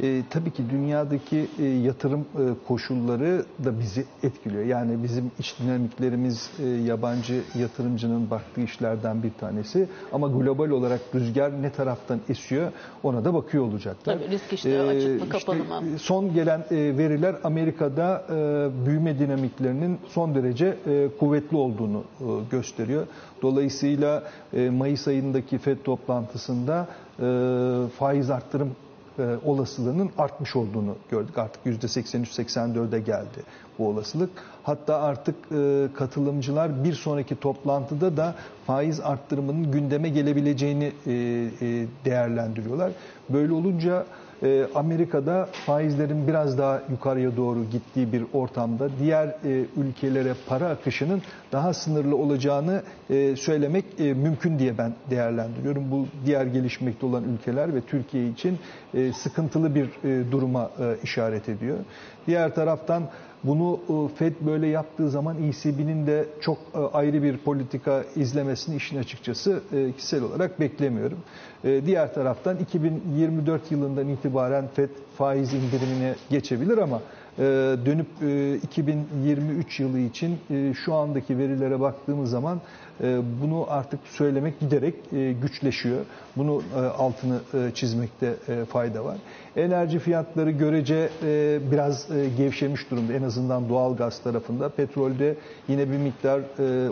E, 0.00 0.22
tabii 0.30 0.50
ki 0.50 0.62
dünyadaki 0.70 1.46
e, 1.58 1.64
yatırım 1.64 2.20
e, 2.20 2.42
koşulları 2.68 3.44
da 3.64 3.80
bizi 3.80 4.04
etkiliyor. 4.22 4.64
Yani 4.64 5.02
bizim 5.02 5.30
iç 5.38 5.54
dinamiklerimiz 5.60 6.50
e, 6.64 6.66
yabancı 6.68 7.40
yatırımcının 7.58 8.30
baktığı 8.30 8.60
işlerden 8.60 9.22
bir 9.22 9.30
tanesi. 9.40 9.88
Ama 10.12 10.28
global 10.28 10.70
olarak 10.70 11.00
rüzgar 11.14 11.62
ne 11.62 11.70
taraftan 11.72 12.20
esiyor 12.28 12.72
ona 13.02 13.24
da 13.24 13.34
bakıyor 13.34 13.64
olacaklar. 13.64 14.14
Tabii 14.18 14.28
risk 14.30 14.52
işleri 14.52 14.80
açık 14.82 15.20
mı 15.20 15.28
kapalı 15.28 15.56
işte, 15.58 15.80
mı? 15.80 15.98
Son 15.98 16.34
gelen 16.34 16.60
e, 16.70 16.76
veriler 16.76 17.36
Amerika'da 17.44 18.24
e, 18.30 18.86
büyüme 18.86 19.18
dinamiklerinin 19.18 19.98
son 20.08 20.34
derece 20.34 20.76
e, 20.86 21.08
kuvvetli 21.20 21.56
olduğunu 21.56 22.04
e, 22.20 22.24
gösteriyor. 22.50 23.06
Dolayısıyla 23.42 24.22
e, 24.54 24.70
Mayıs 24.70 25.08
ayındaki 25.08 25.58
FED 25.58 25.78
toplantısında 25.84 26.86
e, 27.20 27.24
faiz 27.98 28.30
arttırım 28.30 28.70
e, 29.18 29.36
olasılığının 29.44 30.10
artmış 30.18 30.56
olduğunu 30.56 30.96
gördük. 31.10 31.38
Artık 31.38 31.66
%83-84'e 31.66 33.00
geldi 33.00 33.42
bu 33.78 33.88
olasılık. 33.88 34.30
Hatta 34.62 35.00
artık 35.00 35.34
e, 35.52 35.88
katılımcılar 35.94 36.84
bir 36.84 36.92
sonraki 36.92 37.40
toplantıda 37.40 38.16
da 38.16 38.34
faiz 38.66 39.00
arttırımının 39.00 39.70
gündeme 39.72 40.08
gelebileceğini 40.08 40.92
e, 41.06 41.12
değerlendiriyorlar. 42.04 42.92
Böyle 43.28 43.52
olunca 43.52 44.06
e, 44.42 44.66
Amerika'da 44.74 45.48
faizlerin 45.66 46.28
biraz 46.28 46.58
daha 46.58 46.82
yukarıya 46.90 47.36
doğru 47.36 47.64
gittiği 47.64 48.12
bir 48.12 48.24
ortamda 48.32 48.88
diğer 49.00 49.26
e, 49.26 49.64
ülkelere 49.76 50.34
para 50.48 50.68
akışının 50.68 51.22
daha 51.52 51.74
sınırlı 51.74 52.16
olacağını 52.16 52.82
e, 53.10 53.36
söylemek 53.36 53.84
e, 53.98 54.14
mümkün 54.14 54.58
diye 54.58 54.78
ben 54.78 54.92
değerlendiriyorum. 55.10 55.90
Bu 55.90 56.06
diğer 56.26 56.46
gelişmekte 56.46 57.06
olan 57.06 57.24
ülkeler 57.24 57.74
ve 57.74 57.80
Türkiye 57.80 58.28
için 58.28 58.58
sıkıntılı 59.14 59.74
bir 59.74 59.88
duruma 60.32 60.70
işaret 61.02 61.48
ediyor. 61.48 61.76
Diğer 62.26 62.54
taraftan 62.54 63.02
bunu 63.44 63.80
e, 63.88 64.14
FED 64.14 64.32
böyle 64.40 64.66
yaptığı 64.66 65.10
zaman 65.10 65.36
ECB'nin 65.42 66.06
de 66.06 66.26
çok 66.40 66.58
e, 66.74 66.78
ayrı 66.78 67.22
bir 67.22 67.36
politika 67.36 68.04
izlemesini 68.16 68.76
işin 68.76 68.98
açıkçası 68.98 69.62
e, 69.72 69.92
kişisel 69.92 70.22
olarak 70.22 70.60
beklemiyorum. 70.60 71.18
Diğer 71.86 72.14
taraftan 72.14 72.56
2024 72.56 73.72
yılından 73.72 74.08
itibaren 74.08 74.68
FED 74.74 74.88
faiz 75.18 75.54
indirimine 75.54 76.14
geçebilir 76.30 76.78
ama 76.78 77.00
dönüp 77.86 78.06
2023 78.64 79.80
yılı 79.80 79.98
için 79.98 80.38
şu 80.84 80.94
andaki 80.94 81.38
verilere 81.38 81.80
baktığımız 81.80 82.30
zaman 82.30 82.60
bunu 83.42 83.66
artık 83.68 84.00
söylemek 84.04 84.60
giderek 84.60 84.94
güçleşiyor. 85.42 86.00
Bunu 86.36 86.62
altını 86.98 87.40
çizmekte 87.74 88.34
fayda 88.68 89.04
var. 89.04 89.16
Enerji 89.56 89.98
fiyatları 89.98 90.50
görece 90.50 91.08
biraz 91.72 92.08
gevşemiş 92.36 92.90
durumda 92.90 93.12
en 93.12 93.22
azından 93.22 93.68
doğal 93.68 93.96
gaz 93.96 94.18
tarafında. 94.22 94.68
Petrolde 94.68 95.36
yine 95.68 95.90
bir 95.90 95.98
miktar 95.98 96.40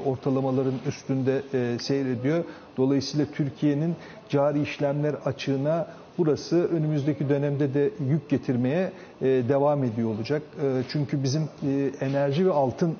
ortalamaların 0.07 0.74
üstünde 0.87 1.42
seyrediyor. 1.79 2.44
Dolayısıyla 2.76 3.26
Türkiye'nin 3.35 3.96
cari 4.29 4.62
işlemler 4.62 5.14
açığına 5.24 5.87
burası 6.20 6.68
önümüzdeki 6.68 7.28
dönemde 7.28 7.74
de 7.74 7.90
yük 8.11 8.28
getirmeye 8.28 8.92
devam 9.22 9.85
ediyor 9.85 10.09
olacak. 10.11 10.42
Çünkü 10.88 11.22
bizim 11.22 11.42
enerji 12.00 12.46
ve 12.46 12.52
altın 12.52 12.94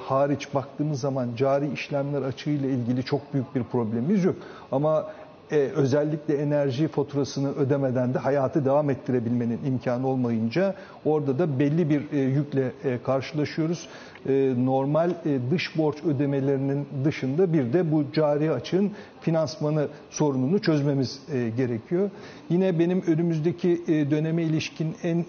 hariç 0.00 0.54
baktığımız 0.54 1.00
zaman 1.00 1.28
cari 1.36 1.72
işlemler 1.72 2.22
açığıyla 2.22 2.68
ilgili 2.68 3.04
çok 3.04 3.34
büyük 3.34 3.54
bir 3.54 3.62
problemimiz 3.62 4.24
yok. 4.24 4.36
Ama 4.72 5.06
e, 5.52 5.56
özellikle 5.56 6.34
enerji 6.36 6.88
faturasını 6.88 7.52
ödemeden 7.54 8.14
de 8.14 8.18
hayatı 8.18 8.64
devam 8.64 8.90
ettirebilmenin 8.90 9.60
imkanı 9.66 10.08
olmayınca 10.08 10.74
orada 11.04 11.38
da 11.38 11.58
belli 11.58 11.90
bir 11.90 12.12
e, 12.12 12.18
yükle 12.18 12.72
e, 12.84 13.02
karşılaşıyoruz. 13.02 13.88
E, 14.28 14.54
normal 14.64 15.10
e, 15.10 15.38
dış 15.50 15.78
borç 15.78 15.96
ödemelerinin 16.04 16.86
dışında 17.04 17.52
bir 17.52 17.72
de 17.72 17.92
bu 17.92 18.04
cari 18.12 18.50
açığın 18.52 18.90
finansmanı 19.20 19.88
sorununu 20.10 20.58
çözmemiz 20.62 21.20
e, 21.32 21.48
gerekiyor. 21.56 22.10
Yine 22.50 22.78
benim 22.78 23.02
önümüzdeki 23.06 23.82
döneme 24.10 24.42
ilişkin 24.42 24.94
en 25.02 25.24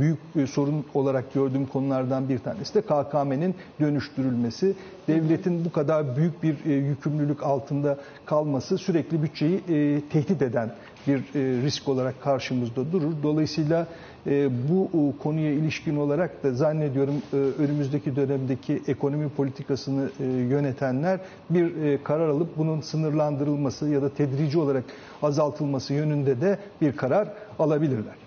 büyük 0.00 0.48
sorun 0.50 0.84
olarak 0.94 1.34
gördüğüm 1.34 1.66
konulardan 1.66 2.28
bir 2.28 2.38
tanesi 2.38 2.74
de 2.74 2.80
KKM'nin 2.82 3.54
dönüştürülmesi. 3.80 4.74
Devletin 5.08 5.64
bu 5.64 5.72
kadar 5.72 6.16
büyük 6.16 6.42
bir 6.42 6.64
yükümlülük 6.64 7.42
altında 7.42 7.98
kalması 8.26 8.78
sürekli 8.78 9.22
bütçeyi 9.22 9.60
tehdit 10.10 10.42
eden 10.42 10.70
bir 11.06 11.18
risk 11.64 11.88
olarak 11.88 12.22
karşımızda 12.22 12.92
durur. 12.92 13.12
Dolayısıyla 13.22 13.86
bu 14.68 14.84
e, 14.94 15.22
konuya 15.22 15.52
ilişkin 15.52 15.96
olarak 15.96 16.44
da 16.44 16.52
zannediyorum 16.54 17.14
e, 17.32 17.36
önümüzdeki 17.36 18.16
dönemdeki 18.16 18.82
ekonomi 18.86 19.28
politikasını 19.28 20.10
e, 20.20 20.24
yönetenler 20.24 21.20
bir 21.50 21.76
e, 21.76 22.02
karar 22.02 22.28
alıp 22.28 22.56
bunun 22.58 22.80
sınırlandırılması 22.80 23.88
ya 23.88 24.02
da 24.02 24.08
tedrici 24.08 24.58
olarak 24.58 24.84
azaltılması 25.22 25.94
yönünde 25.94 26.40
de 26.40 26.58
bir 26.80 26.96
karar 26.96 27.28
alabilirler. 27.58 28.21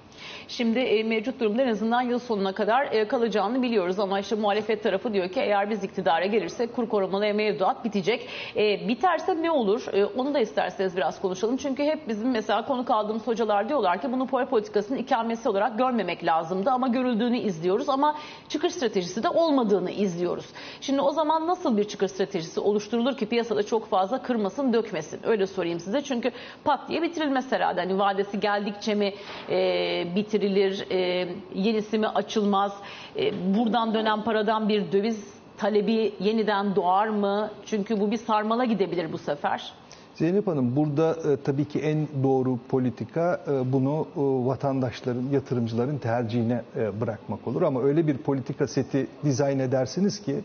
Şimdi 0.48 0.80
e, 0.80 1.04
mevcut 1.04 1.40
durumda 1.40 1.62
en 1.62 1.68
azından 1.68 2.02
yıl 2.02 2.20
sonuna 2.20 2.54
kadar 2.54 2.92
e, 2.92 3.08
kalacağını 3.08 3.62
biliyoruz 3.62 4.00
ama 4.00 4.20
işte 4.20 4.36
muhalefet 4.36 4.84
tarafı 4.84 5.14
diyor 5.14 5.30
ki 5.30 5.40
eğer 5.40 5.70
biz 5.70 5.84
iktidara 5.84 6.26
gelirsek 6.26 6.76
kur 6.76 6.90
korumalı 6.90 7.34
mevduat 7.34 7.86
bitecek. 7.86 8.28
E, 8.56 8.88
biterse 8.88 9.42
ne 9.42 9.52
olur? 9.52 9.86
Onu 10.18 10.34
da 10.34 10.40
isterseniz 10.40 10.98
biraz 10.98 11.22
konuşalım. 11.22 11.58
Çünkü 11.58 11.84
hep 11.84 12.08
bizim 12.08 12.32
mesela 12.32 12.66
konu 12.66 12.86
kaldığımız 12.86 13.28
hocalar 13.28 13.70
diyorlar 13.70 14.02
ki 14.02 14.12
bunu 14.12 14.28
para 14.28 14.46
politikasının 14.46 14.98
ikamesi 14.98 15.50
olarak 15.50 15.78
görmemek 15.78 16.26
lazımdı 16.26 16.70
ama 16.70 16.88
görüldüğünü 16.88 17.38
izliyoruz 17.38 17.90
ama 17.90 18.16
çıkış 18.50 18.74
stratejisi 18.74 19.24
de 19.24 19.30
olmadığını 19.30 19.92
izliyoruz. 19.92 20.46
Şimdi 20.82 21.02
o 21.02 21.12
zaman 21.12 21.48
nasıl 21.48 21.78
bir 21.78 21.84
çıkış 21.84 22.12
stratejisi 22.12 22.60
oluşturulur 22.60 23.18
ki 23.18 23.26
piyasada 23.26 23.64
çok 23.64 23.90
fazla 23.90 24.22
kırmasın, 24.22 24.74
dökmesin? 24.74 25.20
Öyle 25.24 25.48
sorayım 25.48 25.80
size. 25.80 26.02
Çünkü 26.02 26.32
pat 26.64 26.90
diye 26.90 27.02
bitirilmez 27.02 27.52
herhalde. 27.52 27.80
Hani 27.82 28.00
vadesi 28.00 28.40
geldikçe 28.40 28.96
mi 28.96 29.14
e, 29.50 30.16
bitirilir, 30.36 30.86
e, 30.92 31.28
yenisi 31.56 31.98
mi 32.00 32.08
açılmaz, 32.08 32.74
e, 33.18 33.56
buradan 33.56 33.94
dönen 33.94 34.24
paradan 34.24 34.70
bir 34.70 34.92
döviz 34.92 35.24
talebi 35.58 36.14
yeniden 36.20 36.76
doğar 36.76 37.08
mı? 37.08 37.50
Çünkü 37.66 38.00
bu 38.00 38.12
bir 38.12 38.18
sarmala 38.18 38.66
gidebilir 38.66 39.12
bu 39.14 39.18
sefer. 39.18 39.74
Zeynep 40.16 40.48
Hanım 40.48 40.76
burada 40.76 41.12
e, 41.34 41.38
tabii 41.44 41.66
ki 41.66 41.80
en 41.80 42.08
doğru 42.24 42.60
politika 42.70 43.42
e, 43.48 43.74
bunu 43.74 44.08
e, 44.16 44.20
vatandaşların, 44.48 45.24
yatırımcıların 45.32 45.98
tercihine 45.98 46.62
e, 46.78 47.02
bırakmak 47.02 47.48
olur. 47.48 47.62
Ama 47.62 47.82
öyle 47.84 48.08
bir 48.08 48.18
politika 48.18 48.68
seti 48.68 49.08
dizayn 49.24 49.60
edersiniz 49.60 50.20
ki 50.22 50.36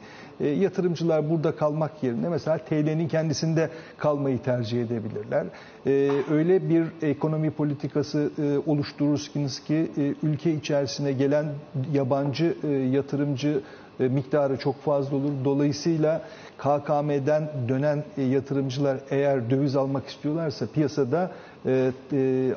e, 0.40 0.48
yatırımcılar 0.48 1.30
burada 1.30 1.56
kalmak 1.56 2.02
yerine 2.02 2.28
mesela 2.28 2.58
TL'nin 2.58 3.08
kendisinde 3.08 3.70
kalmayı 3.98 4.42
tercih 4.42 4.82
edebilirler. 4.82 5.46
E, 5.86 6.10
öyle 6.30 6.68
bir 6.68 6.84
ekonomi 7.02 7.50
politikası 7.50 8.30
e, 8.38 8.70
oluşturursunuz 8.70 9.60
ki 9.60 9.90
e, 9.98 10.14
ülke 10.22 10.52
içerisine 10.54 11.12
gelen 11.12 11.46
yabancı 11.92 12.54
e, 12.64 12.68
yatırımcı 12.68 13.60
miktarı 13.98 14.56
çok 14.58 14.80
fazla 14.82 15.16
olur. 15.16 15.32
Dolayısıyla 15.44 16.22
KKM'den 16.58 17.50
dönen 17.68 18.04
yatırımcılar 18.16 18.98
eğer 19.10 19.50
döviz 19.50 19.76
almak 19.76 20.06
istiyorlarsa 20.08 20.66
piyasada 20.66 21.30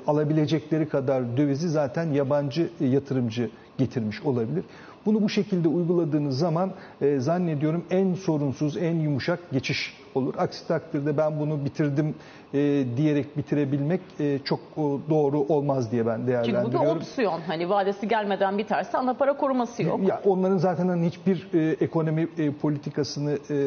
alabilecekleri 0.08 0.90
kadar 0.90 1.38
dövizi 1.38 1.70
zaten 1.70 2.12
yabancı 2.12 2.70
yatırımcı 2.80 3.50
getirmiş 3.78 4.22
olabilir. 4.22 4.64
Bunu 5.06 5.22
bu 5.22 5.30
şekilde 5.30 5.68
uyguladığınız 5.68 6.38
zaman 6.38 6.72
e, 7.02 7.20
zannediyorum 7.20 7.86
en 7.90 8.14
sorunsuz, 8.14 8.78
en 8.78 8.96
yumuşak 8.96 9.40
geçiş 9.52 9.98
olur. 10.16 10.34
Aksi 10.38 10.68
takdirde 10.68 11.18
ben 11.18 11.40
bunu 11.40 11.66
bitirdim 11.66 12.16
e, 12.54 12.86
diyerek 12.98 13.38
bitirebilmek 13.38 14.02
e, 14.20 14.40
çok 14.44 14.60
o, 14.78 15.00
doğru 15.10 15.40
olmaz 15.40 15.92
diye 15.92 16.06
ben 16.06 16.16
Çünkü 16.16 16.28
bu 16.28 16.28
değerlendiriyorum. 16.32 16.90
bir 16.96 16.96
opsiyon. 16.96 17.42
Hani 17.48 17.70
vadesi 17.70 18.08
gelmeden 18.08 18.58
biterse 18.58 18.98
ana 18.98 19.14
para 19.14 19.38
koruması 19.38 19.84
yok. 19.84 20.08
Ya 20.08 20.22
onların 20.26 20.58
zaten 20.58 20.88
hani 20.88 21.06
hiçbir 21.08 21.48
e, 21.54 21.72
ekonomi 21.82 22.28
e, 22.38 22.52
politikasını 22.52 23.32
e, 23.50 23.54
e, 23.54 23.58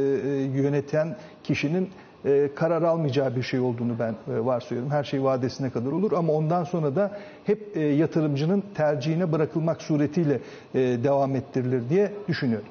yöneten 0.42 1.16
kişinin 1.44 1.90
e, 2.26 2.50
karar 2.54 2.82
almayacağı 2.82 3.36
bir 3.36 3.42
şey 3.42 3.60
olduğunu 3.60 3.98
ben 3.98 4.14
e, 4.34 4.44
varsayıyorum. 4.44 4.92
Her 4.92 5.04
şey 5.04 5.22
vadesine 5.22 5.70
kadar 5.70 5.92
olur 5.92 6.12
ama 6.12 6.32
ondan 6.32 6.64
sonra 6.64 6.96
da 6.96 7.18
hep 7.44 7.76
e, 7.76 7.80
yatırımcının 7.80 8.62
tercihine 8.74 9.32
bırakılmak 9.32 9.82
suretiyle 9.82 10.40
e, 10.74 10.80
devam 10.80 11.36
ettirilir 11.36 11.88
diye 11.88 12.12
düşünüyorum. 12.28 12.68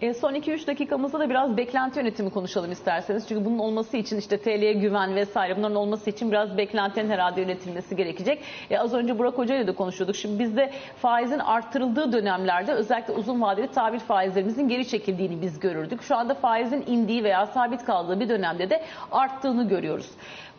E, 0.00 0.14
son 0.14 0.34
2-3 0.34 0.66
dakikamızda 0.66 1.20
da 1.20 1.30
biraz 1.30 1.56
beklenti 1.56 1.98
yönetimi 1.98 2.30
konuşalım 2.30 2.72
isterseniz. 2.72 3.28
Çünkü 3.28 3.44
bunun 3.44 3.58
olması 3.58 3.96
için 3.96 4.18
işte 4.18 4.38
TL'ye 4.38 4.72
güven 4.72 5.14
vesaire 5.14 5.56
bunların 5.56 5.76
olması 5.76 6.10
için 6.10 6.30
biraz 6.30 6.56
beklentinin 6.56 7.10
herhalde 7.10 7.40
yönetilmesi 7.40 7.96
gerekecek. 7.96 8.42
E, 8.70 8.78
az 8.78 8.94
önce 8.94 9.18
Burak 9.18 9.38
Hoca 9.38 9.56
ile 9.56 9.66
de 9.66 9.74
konuşuyorduk. 9.74 10.16
Şimdi 10.16 10.38
bizde 10.38 10.72
faizin 10.96 11.38
arttırıldığı 11.38 12.12
dönemlerde 12.12 12.72
özellikle 12.72 13.12
uzun 13.12 13.40
vadeli 13.42 13.68
tabir 13.68 13.98
faizlerimizin 13.98 14.68
geri 14.68 14.88
çekildiğini 14.88 15.42
biz 15.42 15.60
görürdük. 15.60 16.02
Şu 16.02 16.16
anda 16.16 16.34
faizin 16.34 16.84
indiği 16.86 17.24
veya 17.24 17.46
sabit 17.46 17.84
kaldığı 17.84 18.20
bir 18.20 18.28
dönemde 18.28 18.70
de 18.70 18.82
arttığını 19.12 19.68
görüyoruz. 19.68 20.10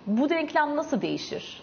Bu 0.08 0.30
denklem 0.30 0.76
nasıl 0.76 1.02
değişir? 1.02 1.62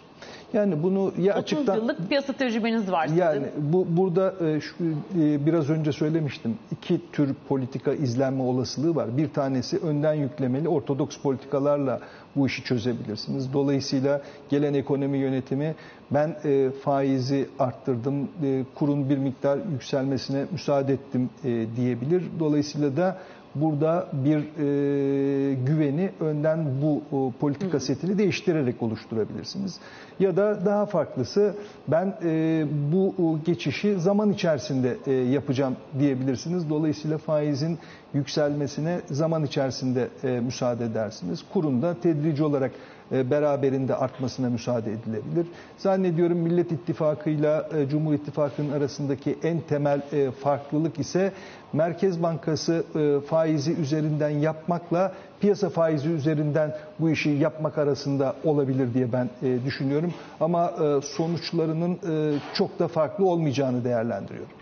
Yani 0.53 0.83
bunu 0.83 1.13
ya 1.19 1.39
30 1.39 1.43
açıktan 1.43 1.77
yıllık 1.77 2.09
piyasa 2.09 2.33
tecrübeniz 2.33 2.93
var 2.93 3.07
sizin. 3.07 3.21
Yani 3.21 3.47
bu 3.57 3.87
burada 3.91 4.35
e, 4.47 4.61
şu, 4.61 4.75
e, 5.21 5.47
biraz 5.47 5.71
önce 5.71 5.93
söylemiştim. 5.93 6.59
iki 6.71 7.01
tür 7.13 7.35
politika 7.49 7.93
izlenme 7.93 8.43
olasılığı 8.43 8.97
var. 8.97 9.17
Bir 9.17 9.29
tanesi 9.29 9.79
önden 9.79 10.15
yüklemeli 10.15 10.69
ortodoks 10.69 11.19
politikalarla 11.19 12.01
bu 12.37 12.47
işi 12.47 12.65
çözebilirsiniz. 12.65 13.53
Dolayısıyla 13.53 14.23
gelen 14.49 14.75
ekonomi 14.75 15.19
yönetimi 15.19 15.75
ben 16.11 16.37
e, 16.45 16.71
faizi 16.71 17.49
arttırdım, 17.59 18.29
e, 18.45 18.65
kurun 18.75 19.11
bir 19.11 19.19
miktar 19.19 19.59
yükselmesine 19.73 20.45
müsaade 20.53 20.93
ettim 20.93 21.31
e, 21.45 21.67
diyebilir. 21.77 22.23
Dolayısıyla 22.41 22.97
da 22.97 23.19
burada 23.61 24.07
bir 24.13 24.39
e, 24.39 25.55
güveni 25.55 26.11
önden 26.21 26.67
bu 26.83 27.03
o, 27.17 27.33
politika 27.41 27.81
setini 27.81 28.19
değiştirerek 28.19 28.83
oluşturabilirsiniz. 28.83 29.81
Ya 30.21 30.37
da 30.37 30.67
daha 30.67 30.87
farklısı 30.87 31.55
ben 31.89 32.15
e, 32.25 32.65
bu 32.93 33.15
o, 33.19 33.39
geçişi 33.45 34.01
zaman 34.01 34.33
içerisinde 34.33 34.97
e, 35.07 35.13
yapacağım 35.13 35.77
diyebilirsiniz. 35.99 36.71
Dolayısıyla 36.71 37.19
faizin 37.19 37.79
yükselmesine 38.15 39.01
zaman 39.11 39.45
içerisinde 39.45 40.09
e, 40.25 40.41
müsaade 40.41 40.85
edersiniz. 40.85 41.45
Kurun 41.53 41.83
da 41.83 41.95
tedrici 41.95 42.45
olarak 42.45 42.71
e, 42.71 42.98
beraberinde 43.13 43.95
artmasına 43.97 44.51
müsaade 44.51 44.93
edilebilir. 44.93 45.47
Zannediyorum 45.79 46.39
Millet 46.39 46.73
İttifakı'yla 46.73 47.69
e, 47.77 47.89
Cumhur 47.89 48.15
İttifakı'nın 48.15 48.73
arasındaki 48.73 49.39
en 49.43 49.61
temel 49.61 50.01
e, 50.13 50.31
farklılık 50.31 50.99
ise 50.99 51.33
Merkez 51.73 52.23
Bankası 52.23 52.85
e, 52.95 53.27
faizi 53.27 53.73
üzerinden 53.73 54.29
yapmakla 54.31 55.13
piyasa 55.41 55.69
faizi 55.71 56.09
üzerinden 56.09 56.77
bu 56.99 57.11
işi 57.11 57.31
yapmak 57.31 57.79
arasında 57.79 58.35
olabilir 58.45 58.95
diye 58.95 59.13
ben 59.13 59.31
e, 59.43 59.65
düşünüyorum. 59.65 60.15
Ama 60.41 60.67
e, 60.71 61.01
sonuçlarının 61.03 61.93
e, 61.93 62.39
çok 62.55 62.79
da 62.79 62.89
farklı 62.89 63.27
olmayacağını 63.29 63.85
değerlendiriyorum. 63.85 64.53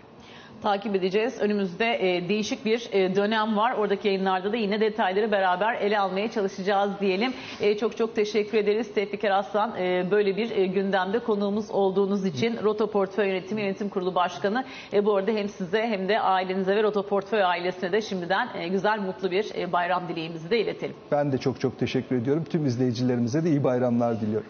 Takip 0.67 0.95
edeceğiz. 0.95 1.41
Önümüzde 1.41 1.85
e, 1.85 2.29
değişik 2.29 2.65
bir 2.65 2.89
e, 2.91 3.15
dönem 3.15 3.57
var. 3.57 3.73
Oradaki 3.73 4.07
yayınlarda 4.07 4.51
da 4.51 4.57
yine 4.57 4.79
detayları 4.79 5.31
beraber 5.31 5.73
ele 5.73 5.99
almaya 5.99 6.31
çalışacağız 6.31 6.91
diyelim. 7.01 7.33
E, 7.61 7.77
çok 7.77 7.97
çok 7.97 8.15
teşekkür 8.15 8.57
ederiz 8.57 8.93
Tevfik 8.93 9.23
Aslan. 9.23 9.75
E, 9.79 10.11
böyle 10.11 10.37
bir 10.37 10.51
e, 10.51 10.65
gündemde 10.65 11.19
konuğumuz 11.19 11.71
olduğunuz 11.71 12.25
için 12.25 12.59
Roto 12.63 12.91
Portföy 12.91 13.27
Yönetimi 13.27 13.61
Yönetim 13.61 13.89
Kurulu 13.89 14.15
Başkanı. 14.15 14.65
E, 14.93 15.05
bu 15.05 15.15
arada 15.15 15.31
hem 15.31 15.49
size 15.49 15.81
hem 15.81 16.09
de 16.09 16.19
ailenize 16.19 16.75
ve 16.75 16.83
Roto 16.83 17.03
Portföy 17.03 17.43
ailesine 17.43 17.91
de 17.91 18.01
şimdiden 18.01 18.49
e, 18.59 18.67
güzel 18.67 18.99
mutlu 18.99 19.31
bir 19.31 19.51
e, 19.55 19.71
bayram 19.71 20.07
dileğimizi 20.07 20.49
de 20.49 20.59
iletelim. 20.59 20.95
Ben 21.11 21.31
de 21.31 21.37
çok 21.37 21.59
çok 21.59 21.79
teşekkür 21.79 22.15
ediyorum. 22.15 22.43
Tüm 22.49 22.65
izleyicilerimize 22.65 23.43
de 23.43 23.49
iyi 23.49 23.63
bayramlar 23.63 24.21
diliyorum. 24.21 24.47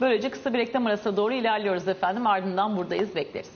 Böylece 0.00 0.30
kısa 0.30 0.52
bir 0.52 0.58
reklam 0.58 0.86
arasına 0.86 1.16
doğru 1.16 1.34
ilerliyoruz 1.34 1.88
efendim. 1.88 2.26
Ardından 2.26 2.76
buradayız 2.76 3.14
bekleriz. 3.14 3.50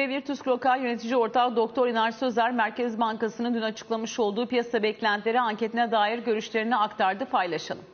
Ve 0.00 0.08
Virtus 0.08 0.42
Global 0.42 0.82
yönetici 0.82 1.16
ortağı 1.16 1.56
Doktor 1.56 1.88
İnar 1.88 2.10
Sözer, 2.10 2.52
Merkez 2.52 3.00
Bankası'nın 3.00 3.54
dün 3.54 3.62
açıklamış 3.62 4.20
olduğu 4.20 4.46
piyasa 4.46 4.82
beklentileri 4.82 5.40
anketine 5.40 5.90
dair 5.90 6.18
görüşlerini 6.18 6.76
aktardı. 6.76 7.24
Paylaşalım. 7.24 7.84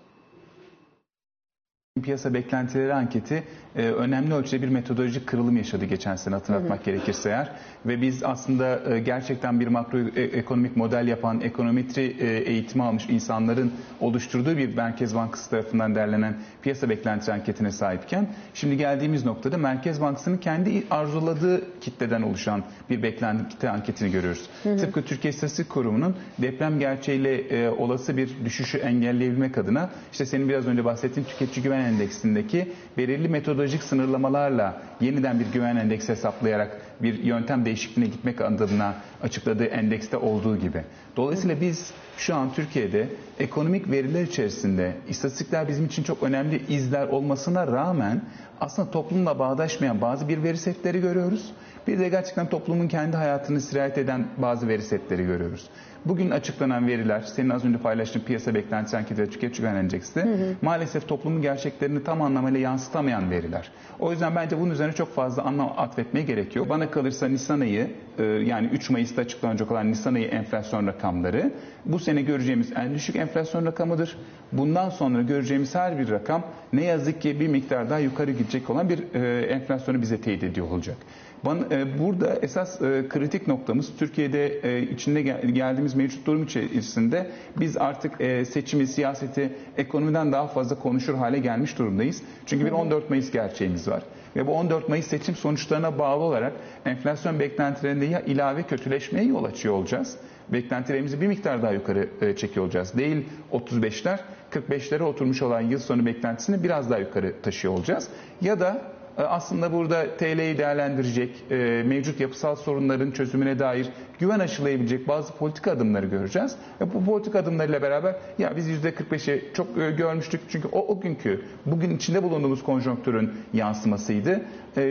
Piyasa 2.02 2.34
beklentileri 2.34 2.94
anketi 2.94 3.44
e, 3.76 3.82
önemli 3.82 4.34
ölçüde 4.34 4.62
bir 4.62 4.68
metodolojik 4.68 5.26
kırılım 5.26 5.56
yaşadı 5.56 5.84
geçen 5.84 6.16
sene 6.16 6.34
hatırlatmak 6.34 6.84
gerekirse 6.84 7.28
eğer. 7.28 7.50
Ve 7.86 8.02
biz 8.02 8.22
aslında 8.22 8.94
e, 8.94 9.00
gerçekten 9.00 9.60
bir 9.60 9.66
makro 9.66 9.98
e- 9.98 10.70
model 10.76 11.08
yapan, 11.08 11.40
ekonometri 11.40 12.16
e, 12.20 12.26
eğitimi 12.26 12.84
almış 12.84 13.06
insanların 13.08 13.72
oluşturduğu 14.00 14.56
bir 14.56 14.76
Merkez 14.76 15.14
Bankası 15.14 15.50
tarafından 15.50 15.94
derlenen 15.94 16.36
piyasa 16.62 16.88
beklenti 16.88 17.32
anketine 17.32 17.70
sahipken 17.70 18.26
şimdi 18.54 18.76
geldiğimiz 18.76 19.24
noktada 19.24 19.58
Merkez 19.58 20.00
Bankası'nın 20.00 20.36
kendi 20.38 20.82
arzuladığı 20.90 21.80
kitleden 21.80 22.22
oluşan 22.22 22.62
bir 22.90 23.02
beklenti 23.02 23.70
anketini 23.70 24.10
görüyoruz. 24.12 24.50
Tıpkı 24.62 25.02
Türkiye 25.02 25.32
İstatistik 25.32 25.68
Kurumu'nun 25.68 26.16
deprem 26.38 26.78
gerçeğiyle 26.78 27.34
e, 27.38 27.68
olası 27.68 28.16
bir 28.16 28.30
düşüşü 28.44 28.78
engelleyebilmek 28.78 29.58
adına 29.58 29.90
işte 30.12 30.26
senin 30.26 30.48
biraz 30.48 30.66
önce 30.66 30.84
bahsettiğin 30.84 31.26
tüketici 31.26 31.62
güven 31.64 31.85
endeksindeki 31.86 32.72
belirli 32.98 33.28
metodolojik 33.28 33.82
sınırlamalarla 33.82 34.82
yeniden 35.00 35.40
bir 35.40 35.46
güven 35.52 35.76
endeksi 35.76 36.12
hesaplayarak 36.12 36.80
bir 37.02 37.24
yöntem 37.24 37.64
değişikliğine 37.64 38.10
gitmek 38.10 38.40
adına 38.40 38.94
açıkladığı 39.22 39.64
endekste 39.64 40.16
olduğu 40.16 40.56
gibi. 40.56 40.84
Dolayısıyla 41.16 41.60
biz 41.60 41.90
şu 42.16 42.34
an 42.34 42.52
Türkiye'de 42.52 43.08
ekonomik 43.38 43.90
veriler 43.90 44.22
içerisinde 44.22 44.96
istatistikler 45.08 45.68
bizim 45.68 45.86
için 45.86 46.02
çok 46.02 46.22
önemli 46.22 46.62
izler 46.68 47.06
olmasına 47.06 47.66
rağmen 47.66 48.22
aslında 48.60 48.90
toplumla 48.90 49.38
bağdaşmayan 49.38 50.00
bazı 50.00 50.28
bir 50.28 50.42
veri 50.42 50.58
setleri 50.58 51.00
görüyoruz. 51.00 51.52
Bir 51.86 51.98
de 51.98 52.08
gerçekten 52.08 52.48
toplumun 52.48 52.88
kendi 52.88 53.16
hayatını 53.16 53.60
sirayet 53.60 53.98
eden 53.98 54.26
bazı 54.38 54.68
veri 54.68 54.82
setleri 54.82 55.26
görüyoruz. 55.26 55.66
Bugün 56.08 56.30
açıklanan 56.30 56.86
veriler, 56.86 57.20
senin 57.20 57.50
az 57.50 57.64
önce 57.64 57.78
paylaştığın 57.78 58.20
piyasa 58.20 58.54
beklentisi 58.54 58.96
anketi 58.96 59.22
ve 59.22 59.26
tüketici 59.26 59.60
güven 59.60 59.74
endeksi 59.74 60.26
maalesef 60.62 61.08
toplumun 61.08 61.42
gerçeklerini 61.42 62.04
tam 62.04 62.22
anlamıyla 62.22 62.60
yansıtamayan 62.60 63.30
veriler. 63.30 63.70
O 63.98 64.12
yüzden 64.12 64.36
bence 64.36 64.60
bunun 64.60 64.70
üzerine 64.70 64.92
çok 64.92 65.14
fazla 65.14 65.42
anlam 65.42 65.72
atfetmeye 65.76 66.26
gerekiyor. 66.26 66.68
Bana 66.68 66.90
kalırsa 66.90 67.28
Nisan 67.28 67.60
ayı, 67.60 67.90
e, 68.18 68.22
yani 68.24 68.66
3 68.66 68.90
Mayıs'ta 68.90 69.22
açıklanacak 69.22 69.70
olan 69.70 69.90
Nisan 69.90 70.14
ayı 70.14 70.26
enflasyon 70.26 70.86
rakamları 70.86 71.52
bu 71.84 71.98
sene 71.98 72.22
göreceğimiz 72.22 72.72
en 72.76 72.94
düşük 72.94 73.16
enflasyon 73.16 73.66
rakamıdır. 73.66 74.18
Bundan 74.52 74.90
sonra 74.90 75.22
göreceğimiz 75.22 75.74
her 75.74 75.98
bir 75.98 76.10
rakam 76.10 76.42
ne 76.72 76.84
yazık 76.84 77.20
ki 77.20 77.40
bir 77.40 77.48
miktar 77.48 77.90
daha 77.90 77.98
yukarı 77.98 78.30
gidecek 78.30 78.70
olan 78.70 78.88
bir 78.88 79.14
e, 79.14 79.46
enflasyonu 79.46 80.02
bize 80.02 80.20
teyit 80.20 80.42
ediyor 80.42 80.70
olacak. 80.70 80.96
Bana, 81.44 81.60
e, 81.70 81.98
burada 81.98 82.38
esas 82.42 82.82
e, 82.82 83.04
kritik 83.08 83.48
noktamız 83.48 83.96
Türkiye'de 83.98 84.46
e, 84.46 84.82
içinde 84.82 85.22
gel, 85.22 85.40
geldiğimiz 85.40 85.95
mevcut 85.96 86.26
durum 86.26 86.42
içerisinde 86.42 87.30
biz 87.56 87.76
artık 87.76 88.20
e, 88.20 88.44
seçimi, 88.44 88.86
siyaseti 88.86 89.52
ekonomiden 89.76 90.32
daha 90.32 90.46
fazla 90.46 90.78
konuşur 90.78 91.14
hale 91.14 91.38
gelmiş 91.38 91.78
durumdayız. 91.78 92.22
Çünkü 92.46 92.66
bir 92.66 92.72
14 92.72 93.10
Mayıs 93.10 93.30
gerçeğimiz 93.30 93.88
var. 93.88 94.02
Ve 94.36 94.46
bu 94.46 94.52
14 94.52 94.88
Mayıs 94.88 95.06
seçim 95.06 95.34
sonuçlarına 95.34 95.98
bağlı 95.98 96.22
olarak 96.22 96.52
enflasyon 96.84 97.40
beklentilerinde 97.40 98.04
ya 98.04 98.20
ilave 98.20 98.62
kötüleşmeye 98.62 99.24
yol 99.26 99.44
açıyor 99.44 99.74
olacağız. 99.74 100.16
Beklentilerimizi 100.48 101.20
bir 101.20 101.26
miktar 101.26 101.62
daha 101.62 101.72
yukarı 101.72 102.08
e, 102.20 102.36
çekiyor 102.36 102.64
olacağız. 102.64 102.96
Değil 102.98 103.24
35'ler, 103.52 104.18
45'lere 104.52 105.02
oturmuş 105.02 105.42
olan 105.42 105.60
yıl 105.60 105.78
sonu 105.78 106.06
beklentisini 106.06 106.62
biraz 106.62 106.90
daha 106.90 106.98
yukarı 106.98 107.34
taşıyor 107.42 107.74
olacağız. 107.74 108.08
Ya 108.40 108.60
da 108.60 108.95
aslında 109.24 109.72
burada 109.72 110.16
TL'yi 110.16 110.58
değerlendirecek, 110.58 111.44
e, 111.50 111.82
mevcut 111.86 112.20
yapısal 112.20 112.56
sorunların 112.56 113.10
çözümüne 113.10 113.58
dair 113.58 113.88
güven 114.18 114.38
aşılayabilecek 114.38 115.08
bazı 115.08 115.32
politika 115.32 115.70
adımları 115.70 116.06
göreceğiz. 116.06 116.56
Ve 116.80 116.94
bu 116.94 117.04
politika 117.04 117.38
adımlarıyla 117.38 117.82
beraber 117.82 118.16
ya 118.38 118.56
biz 118.56 118.68
%45'i 118.68 119.44
çok 119.54 119.78
e, 119.78 119.90
görmüştük 119.90 120.40
çünkü 120.48 120.68
o, 120.68 120.86
o 120.86 121.00
günkü 121.00 121.44
bugün 121.66 121.96
içinde 121.96 122.22
bulunduğumuz 122.22 122.62
konjonktürün 122.62 123.32
yansımasıydı. 123.52 124.40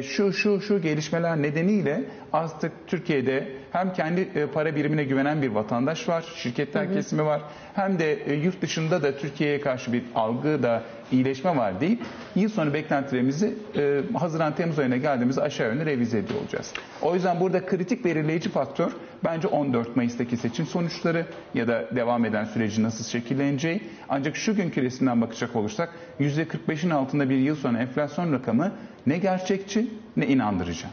Şu 0.03 0.33
şu 0.33 0.61
şu 0.61 0.81
gelişmeler 0.81 1.41
nedeniyle 1.41 2.03
artık 2.33 2.71
Türkiye'de 2.87 3.47
hem 3.71 3.93
kendi 3.93 4.47
para 4.53 4.75
birimine 4.75 5.03
güvenen 5.03 5.41
bir 5.41 5.47
vatandaş 5.47 6.09
var, 6.09 6.25
şirketler 6.35 6.85
hı 6.85 6.89
hı. 6.89 6.93
kesimi 6.93 7.25
var 7.25 7.41
hem 7.73 7.99
de 7.99 8.19
yurt 8.43 8.61
dışında 8.61 9.03
da 9.03 9.17
Türkiye'ye 9.17 9.61
karşı 9.61 9.93
bir 9.93 10.03
algı 10.15 10.63
da 10.63 10.83
iyileşme 11.11 11.57
var 11.57 11.81
deyip 11.81 12.01
yıl 12.35 12.49
sonu 12.49 12.73
beklentilerimizi 12.73 13.53
e, 13.75 14.01
Haziran-Temmuz 14.13 14.79
ayına 14.79 14.97
geldiğimizde 14.97 15.41
aşağı 15.41 15.67
yönlü 15.67 15.85
revize 15.85 16.17
ediyor 16.17 16.39
olacağız. 16.41 16.73
O 17.01 17.15
yüzden 17.15 17.39
burada 17.39 17.65
kritik 17.65 18.05
belirleyici 18.05 18.49
faktör 18.49 18.91
bence 19.23 19.47
14 19.47 19.95
Mayıs'taki 19.95 20.37
seçim 20.37 20.65
sonuçları 20.65 21.25
ya 21.53 21.67
da 21.67 21.85
devam 21.95 22.25
eden 22.25 22.45
süreci 22.45 22.83
nasıl 22.83 23.03
şekilleneceği. 23.03 23.81
Ancak 24.09 24.35
şu 24.35 24.55
günkü 24.55 24.81
resimden 24.81 25.21
bakacak 25.21 25.55
olursak 25.55 25.89
%45'in 26.19 26.89
altında 26.89 27.29
bir 27.29 27.37
yıl 27.37 27.55
sonu 27.55 27.77
enflasyon 27.77 28.33
rakamı 28.33 28.71
ne 29.05 29.17
gerçekçi 29.17 29.87
ne 30.17 30.27
inandırıcı. 30.27 30.87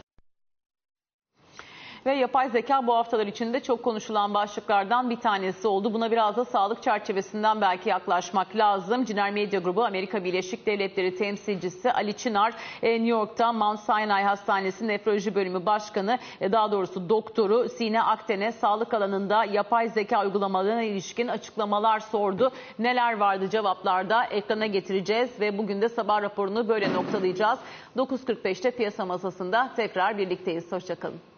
Ve 2.05 2.13
yapay 2.13 2.49
zeka 2.49 2.87
bu 2.87 2.95
haftalar 2.95 3.27
içinde 3.27 3.59
çok 3.59 3.83
konuşulan 3.83 4.33
başlıklardan 4.33 5.09
bir 5.09 5.15
tanesi 5.15 5.67
oldu. 5.67 5.93
Buna 5.93 6.11
biraz 6.11 6.35
da 6.35 6.45
sağlık 6.45 6.83
çerçevesinden 6.83 7.61
belki 7.61 7.89
yaklaşmak 7.89 8.55
lazım. 8.55 9.05
Ciner 9.05 9.31
Medya 9.31 9.59
Grubu 9.59 9.85
Amerika 9.85 10.23
Birleşik 10.23 10.65
Devletleri 10.65 11.15
temsilcisi 11.15 11.91
Ali 11.91 12.13
Çınar 12.13 12.53
e, 12.81 12.91
New 12.91 13.07
York'ta 13.07 13.53
Mount 13.53 13.79
Sinai 13.79 14.23
Hastanesi 14.23 14.87
Nefroloji 14.87 15.35
Bölümü 15.35 15.65
Başkanı 15.65 16.19
e, 16.41 16.51
daha 16.51 16.71
doğrusu 16.71 17.09
doktoru 17.09 17.69
Sine 17.69 18.01
Akten'e 18.01 18.51
sağlık 18.51 18.93
alanında 18.93 19.45
yapay 19.45 19.89
zeka 19.89 20.23
uygulamalarına 20.23 20.83
ilişkin 20.83 21.27
açıklamalar 21.27 21.99
sordu. 21.99 22.51
Neler 22.79 23.17
vardı 23.17 23.49
cevaplarda 23.49 24.23
ekrana 24.23 24.65
getireceğiz 24.65 25.39
ve 25.39 25.57
bugün 25.57 25.81
de 25.81 25.89
sabah 25.89 26.21
raporunu 26.21 26.67
böyle 26.67 26.93
noktalayacağız. 26.93 27.59
9.45'te 27.97 28.71
piyasa 28.71 29.05
masasında 29.05 29.71
tekrar 29.75 30.17
birlikteyiz. 30.17 30.71
Hoşçakalın 30.71 31.32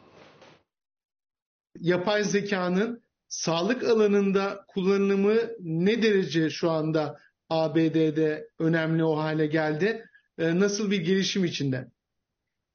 yapay 1.79 2.23
zekanın 2.23 3.01
sağlık 3.27 3.83
alanında 3.83 4.65
kullanımı 4.67 5.35
ne 5.59 6.03
derece 6.03 6.49
şu 6.49 6.71
anda 6.71 7.17
ABD'de 7.49 8.49
önemli 8.59 9.03
o 9.03 9.17
hale 9.17 9.47
geldi? 9.47 10.05
Ee, 10.37 10.59
nasıl 10.59 10.91
bir 10.91 11.01
gelişim 11.01 11.45
içinde? 11.45 11.87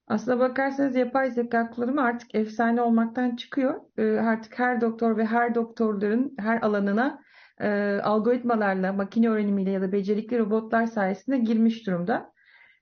Aslına 0.06 0.40
bakarsanız 0.40 0.96
yapay 0.96 1.30
zeka 1.30 1.70
kullanımı 1.70 2.02
artık 2.02 2.34
efsane 2.34 2.82
olmaktan 2.82 3.36
çıkıyor. 3.36 3.80
Ee, 3.98 4.02
artık 4.02 4.58
her 4.58 4.80
doktor 4.80 5.16
ve 5.16 5.26
her 5.26 5.54
doktorların 5.54 6.34
her 6.38 6.62
alanına 6.62 7.20
e, 7.60 7.68
algoritmalarla, 8.02 8.92
makine 8.92 9.28
öğrenimiyle 9.28 9.70
ya 9.70 9.82
da 9.82 9.92
becerikli 9.92 10.38
robotlar 10.38 10.86
sayesinde 10.86 11.38
girmiş 11.38 11.86
durumda. 11.86 12.32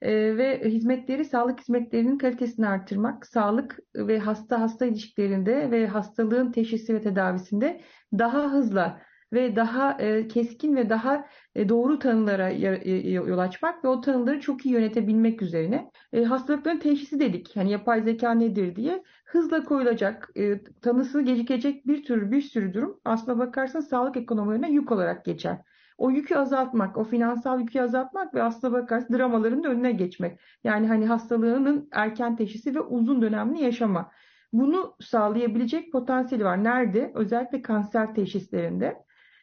Ee, 0.02 0.36
ve 0.36 0.60
hizmetleri, 0.64 1.24
sağlık 1.24 1.60
hizmetlerinin 1.60 2.18
kalitesini 2.18 2.68
artırmak, 2.68 3.26
sağlık 3.26 3.78
ve 3.94 4.18
hasta 4.18 4.60
hasta 4.60 4.86
ilişkilerinde 4.86 5.70
ve 5.70 5.86
hastalığın 5.86 6.52
teşhisi 6.52 6.94
ve 6.94 7.00
tedavisinde 7.00 7.80
daha 8.18 8.52
hızlı 8.52 8.92
ve 9.32 9.56
daha 9.56 9.92
e, 9.92 10.28
keskin 10.28 10.76
ve 10.76 10.90
daha 10.90 11.26
e, 11.54 11.68
doğru 11.68 11.98
tanılara 11.98 12.50
yol 13.10 13.38
açmak 13.38 13.84
ve 13.84 13.88
o 13.88 14.00
tanıları 14.00 14.40
çok 14.40 14.66
iyi 14.66 14.74
yönetebilmek 14.74 15.42
üzerine. 15.42 15.90
E, 16.12 16.24
hastalıkların 16.24 16.78
teşhisi 16.78 17.20
dedik. 17.20 17.56
Hani 17.56 17.70
yapay 17.70 18.02
zeka 18.02 18.32
nedir 18.32 18.76
diye 18.76 19.02
hızla 19.24 19.64
koyulacak, 19.64 20.30
tanısı 20.82 21.22
gecikecek 21.22 21.86
bir 21.86 22.04
tür 22.04 22.30
bir 22.30 22.42
sürü 22.42 22.74
durum 22.74 23.00
aslına 23.04 23.38
bakarsan 23.38 23.80
sağlık 23.80 24.16
ekonomilerine 24.16 24.70
yük 24.70 24.92
olarak 24.92 25.24
geçer 25.24 25.58
o 25.98 26.10
yükü 26.10 26.34
azaltmak, 26.34 26.96
o 26.96 27.04
finansal 27.04 27.60
yükü 27.60 27.80
azaltmak 27.80 28.34
ve 28.34 28.42
aslına 28.42 28.72
bakarsan 28.72 29.18
dramaların 29.18 29.64
önüne 29.64 29.92
geçmek. 29.92 30.40
Yani 30.64 30.86
hani 30.86 31.06
hastalığının 31.06 31.88
erken 31.92 32.36
teşhisi 32.36 32.74
ve 32.74 32.80
uzun 32.80 33.22
dönemli 33.22 33.62
yaşama. 33.62 34.10
Bunu 34.52 34.96
sağlayabilecek 35.00 35.92
potansiyeli 35.92 36.44
var. 36.44 36.64
Nerede? 36.64 37.12
Özellikle 37.14 37.62
kanser 37.62 38.14
teşhislerinde. 38.14 38.96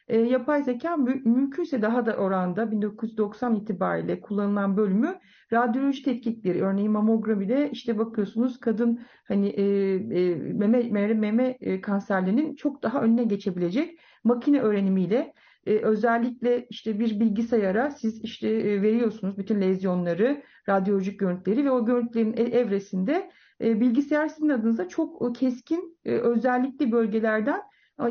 E, 0.08 0.18
yapay 0.18 0.62
zeka 0.62 0.96
mü 0.96 1.22
mümkünse 1.24 1.82
daha 1.82 2.06
da 2.06 2.16
oranda 2.16 2.70
1990 2.70 3.54
itibariyle 3.54 4.20
kullanılan 4.20 4.76
bölümü 4.76 5.18
radyoloji 5.52 6.02
tetkikleri 6.02 6.62
örneğin 6.62 6.92
mamografide 6.92 7.70
işte 7.70 7.98
bakıyorsunuz 7.98 8.60
kadın 8.60 9.00
hani 9.28 9.48
e, 9.48 9.94
e, 9.94 10.34
meme 10.34 10.82
meme, 10.82 11.14
meme 11.14 11.56
e, 11.60 11.80
kanserlerinin 11.80 12.54
çok 12.54 12.82
daha 12.82 13.02
önüne 13.02 13.24
geçebilecek 13.24 14.00
makine 14.24 14.60
öğrenimiyle 14.60 15.32
e, 15.66 15.76
özellikle 15.78 16.66
işte 16.70 16.98
bir 16.98 17.20
bilgisayara 17.20 17.90
siz 17.90 18.24
işte 18.24 18.48
e, 18.48 18.82
veriyorsunuz 18.82 19.38
bütün 19.38 19.60
lezyonları, 19.60 20.42
radyolojik 20.68 21.20
görüntüleri 21.20 21.64
ve 21.64 21.70
o 21.70 21.84
görüntülerin 21.84 22.36
e, 22.36 22.42
evresinde 22.42 23.30
e, 23.60 23.80
bilgisayar 23.80 24.28
sizin 24.28 24.48
adınıza 24.48 24.88
çok 24.88 25.36
keskin 25.36 25.98
e, 26.04 26.12
özellikli 26.12 26.92
bölgelerden 26.92 27.60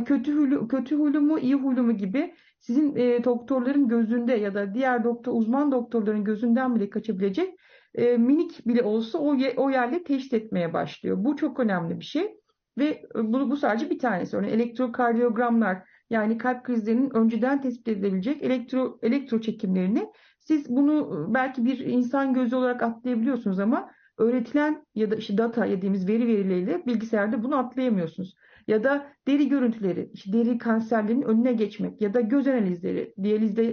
kötü 0.06 0.38
huylu, 0.38 0.68
kötü 0.68 0.96
huylu 0.96 1.22
mu, 1.22 1.40
iyi 1.40 1.56
huylu 1.56 1.84
mu 1.84 1.98
gibi 1.98 2.34
sizin 2.60 2.96
e, 2.96 3.24
doktorların 3.24 3.88
gözünde 3.88 4.34
ya 4.34 4.54
da 4.54 4.74
diğer 4.74 5.04
doktor 5.04 5.34
uzman 5.36 5.72
doktorların 5.72 6.24
gözünden 6.24 6.76
bile 6.76 6.90
kaçabilecek 6.90 7.60
e, 7.96 8.18
minik 8.18 8.68
bile 8.68 8.84
olsa 8.84 9.20
o, 9.20 9.38
o 9.58 9.70
yerle 9.70 10.04
teşhis 10.04 10.34
etmeye 10.34 10.74
başlıyor. 10.74 11.18
Bu 11.20 11.36
çok 11.36 11.60
önemli 11.60 12.00
bir 12.00 12.06
şey 12.06 12.38
ve 12.78 12.86
e, 12.86 13.34
bu, 13.34 13.52
bu 13.52 13.58
sadece 13.58 13.90
bir 13.90 14.00
tanesi. 14.00 14.38
Örneğin 14.38 14.54
elektrokardiyogramlar 14.54 15.78
yani 16.10 16.38
kalp 16.38 16.64
krizlerinin 16.64 17.16
önceden 17.16 17.62
tespit 17.62 17.88
edilebilecek 17.88 18.44
elektro, 18.44 19.00
elektro 19.02 19.42
çekimlerini 19.42 20.08
siz 20.40 20.70
bunu 20.70 21.26
belki 21.34 21.66
bir 21.66 21.80
insan 21.80 22.34
gözü 22.34 22.56
olarak 22.56 22.84
atlayabiliyorsunuz 22.84 23.60
ama 23.60 23.92
öğretilen 24.18 24.86
ya 24.96 25.12
da 25.12 25.16
işte 25.16 25.38
data 25.38 25.68
dediğimiz 25.68 26.08
veri 26.08 26.28
verileriyle 26.28 26.86
bilgisayarda 26.86 27.44
bunu 27.44 27.58
atlayamıyorsunuz. 27.58 28.36
Ya 28.68 28.84
da 28.84 29.08
deri 29.28 29.50
görüntüleri, 29.50 30.10
işte 30.14 30.34
deri 30.34 30.58
kanserlerinin 30.58 31.22
önüne 31.22 31.54
geçmek 31.54 32.02
ya 32.02 32.14
da 32.14 32.22
göz 32.22 32.48
analizleri, 32.48 33.14
diyalizde 33.24 33.70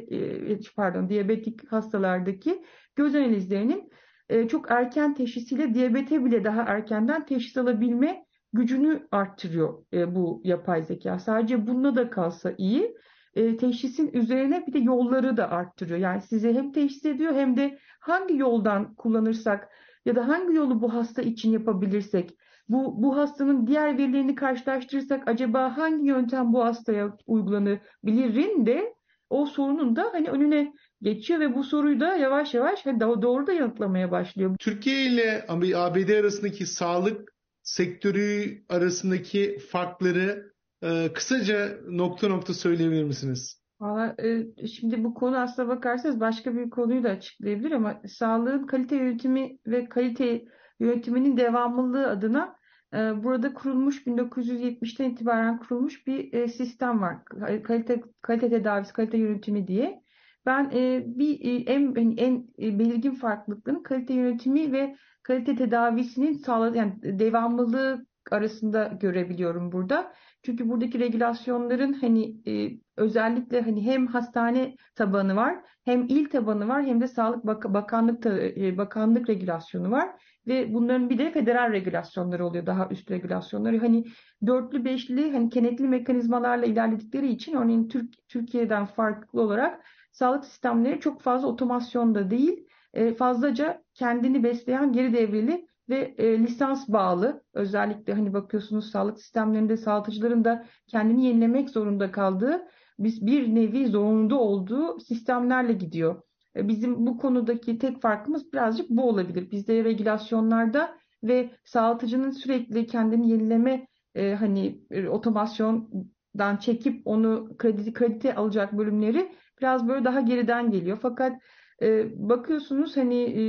e, 0.52 0.58
pardon 0.76 1.08
diyabetik 1.08 1.72
hastalardaki 1.72 2.62
göz 2.96 3.14
analizlerinin 3.14 3.90
e, 4.28 4.48
çok 4.48 4.70
erken 4.70 5.14
teşhisiyle 5.14 5.74
diyabete 5.74 6.24
bile 6.24 6.44
daha 6.44 6.62
erkenden 6.62 7.26
teşhis 7.26 7.56
alabilme 7.56 8.24
gücünü 8.52 9.08
arttırıyor 9.10 9.84
e, 9.92 10.14
bu 10.14 10.40
yapay 10.44 10.82
zeka. 10.82 11.18
Sadece 11.18 11.66
bununla 11.66 11.96
da 11.96 12.10
kalsa 12.10 12.52
iyi. 12.58 12.96
E, 13.34 13.56
teşhisin 13.56 14.10
üzerine 14.12 14.66
bir 14.66 14.72
de 14.72 14.78
yolları 14.78 15.36
da 15.36 15.50
arttırıyor. 15.50 15.98
Yani 15.98 16.20
size 16.20 16.54
hem 16.54 16.72
teşhis 16.72 17.04
ediyor 17.04 17.34
hem 17.34 17.56
de 17.56 17.78
hangi 18.00 18.36
yoldan 18.36 18.94
kullanırsak 18.94 19.68
ya 20.04 20.16
da 20.16 20.28
hangi 20.28 20.56
yolu 20.56 20.82
bu 20.82 20.94
hasta 20.94 21.22
için 21.22 21.50
yapabilirsek, 21.50 22.36
bu, 22.68 23.02
bu 23.02 23.16
hastanın 23.16 23.66
diğer 23.66 23.98
verilerini 23.98 24.34
karşılaştırırsak 24.34 25.28
acaba 25.28 25.76
hangi 25.76 26.06
yöntem 26.06 26.52
bu 26.52 26.64
hastaya 26.64 27.16
uygulanabilirin 27.26 28.66
de 28.66 28.94
o 29.30 29.46
sorunun 29.46 29.96
da 29.96 30.08
hani 30.12 30.28
önüne 30.28 30.72
geçiyor 31.02 31.40
ve 31.40 31.54
bu 31.54 31.64
soruyu 31.64 32.00
da 32.00 32.16
yavaş 32.16 32.54
yavaş 32.54 32.86
hani 32.86 33.00
doğru 33.00 33.46
da 33.46 33.52
yanıtlamaya 33.52 34.10
başlıyor. 34.10 34.56
Türkiye 34.58 35.06
ile 35.06 35.44
ABD 35.48 36.20
arasındaki 36.20 36.66
sağlık 36.66 37.31
sektörü 37.62 38.62
arasındaki 38.68 39.58
farkları 39.58 40.52
e, 40.82 41.12
kısaca 41.12 41.78
nokta 41.88 42.28
nokta 42.28 42.54
söyleyebilir 42.54 43.04
misiniz? 43.04 43.62
Valla 43.80 44.14
e, 44.18 44.46
şimdi 44.66 45.04
bu 45.04 45.14
konu 45.14 45.38
aslına 45.38 45.68
bakarsanız 45.68 46.20
başka 46.20 46.56
bir 46.56 46.70
konuyu 46.70 47.04
da 47.04 47.08
açıklayabilir 47.08 47.72
ama 47.72 48.02
sağlığın 48.06 48.66
kalite 48.66 48.96
yönetimi 48.96 49.58
ve 49.66 49.88
kalite 49.88 50.44
yönetiminin 50.80 51.36
devamlılığı 51.36 52.08
adına 52.08 52.56
e, 52.94 53.24
burada 53.24 53.54
kurulmuş 53.54 54.06
1970'ten 54.06 55.10
itibaren 55.10 55.58
kurulmuş 55.58 56.06
bir 56.06 56.32
e, 56.32 56.48
sistem 56.48 57.00
var. 57.00 57.24
Kalite 57.64 58.02
kalite 58.22 58.50
tedavisi, 58.50 58.92
kalite 58.92 59.18
yönetimi 59.18 59.68
diye. 59.68 60.02
Ben 60.46 60.70
e, 60.74 61.04
bir 61.06 61.40
e, 61.40 61.72
en 61.72 61.94
hani 61.94 62.20
en 62.20 62.46
belirgin 62.78 63.14
farklılıkların 63.14 63.82
kalite 63.82 64.14
yönetimi 64.14 64.72
ve 64.72 64.96
kalite 65.22 65.56
tedavisinin 65.56 66.32
sağladığı 66.32 66.76
yani 66.76 66.94
devamlılığı 67.02 68.06
arasında 68.30 68.98
görebiliyorum 69.00 69.72
burada. 69.72 70.12
Çünkü 70.42 70.68
buradaki 70.68 70.98
regülasyonların 71.00 71.92
hani 71.92 72.36
e, 72.46 72.78
özellikle 72.96 73.60
hani 73.60 73.86
hem 73.86 74.06
hastane 74.06 74.76
tabanı 74.94 75.36
var, 75.36 75.56
hem 75.84 76.02
il 76.08 76.30
tabanı 76.30 76.68
var, 76.68 76.84
hem 76.84 77.00
de 77.00 77.08
Sağlık 77.08 77.46
Bak 77.46 77.74
Bakanlık 77.74 78.26
e, 78.26 78.78
Bakanlık 78.78 79.28
regülasyonu 79.28 79.90
var 79.90 80.08
ve 80.46 80.74
bunların 80.74 81.10
bir 81.10 81.18
de 81.18 81.30
federal 81.30 81.72
regülasyonları 81.72 82.46
oluyor, 82.46 82.66
daha 82.66 82.88
üst 82.88 83.10
regülasyonları. 83.10 83.78
Hani 83.78 84.04
dörtlü, 84.46 84.84
beşli, 84.84 85.32
hani 85.32 85.50
kenetli 85.50 85.88
mekanizmalarla 85.88 86.66
ilerledikleri 86.66 87.28
için 87.28 87.56
örneğin 87.56 87.88
Türk 87.88 88.28
Türkiye'den 88.28 88.86
farklı 88.86 89.40
olarak 89.40 89.84
sağlık 90.12 90.44
sistemleri 90.44 91.00
çok 91.00 91.20
fazla 91.20 91.48
otomasyonda 91.48 92.30
değil, 92.30 92.66
e, 92.94 93.14
fazlaca 93.14 93.82
kendini 93.94 94.44
besleyen 94.44 94.92
geri 94.92 95.12
devrili 95.12 95.66
ve 95.88 96.14
e, 96.18 96.38
lisans 96.38 96.88
bağlı 96.88 97.42
özellikle 97.54 98.12
hani 98.12 98.32
bakıyorsunuz 98.32 98.90
sağlık 98.90 99.20
sistemlerinde 99.20 99.76
sağlıkçıların 99.76 100.44
da 100.44 100.66
kendini 100.86 101.24
yenilemek 101.26 101.70
zorunda 101.70 102.12
kaldığı 102.12 102.62
biz 102.98 103.26
bir 103.26 103.54
nevi 103.54 103.86
zorunda 103.86 104.36
olduğu 104.36 105.00
sistemlerle 105.00 105.72
gidiyor. 105.72 106.22
E, 106.56 106.68
bizim 106.68 107.06
bu 107.06 107.18
konudaki 107.18 107.78
tek 107.78 108.02
farkımız 108.02 108.52
birazcık 108.52 108.90
bu 108.90 109.08
olabilir. 109.08 109.50
Bizde 109.50 109.84
regülasyonlarda 109.84 110.98
ve 111.24 111.50
sağlıkçının 111.64 112.30
sürekli 112.30 112.86
kendini 112.86 113.30
yenileme 113.30 113.86
e, 114.14 114.34
hani 114.34 114.80
e, 114.90 115.08
otomasyondan 115.08 116.56
çekip 116.60 117.02
onu 117.04 117.56
kredi 117.58 117.92
kredite 117.92 118.34
alacak 118.34 118.72
bölümleri 118.78 119.32
biraz 119.60 119.88
böyle 119.88 120.04
daha 120.04 120.20
geriden 120.20 120.70
geliyor. 120.70 120.98
Fakat 121.02 121.42
e, 121.82 122.08
bakıyorsunuz 122.28 122.96
hani 122.96 123.22
e, 123.22 123.42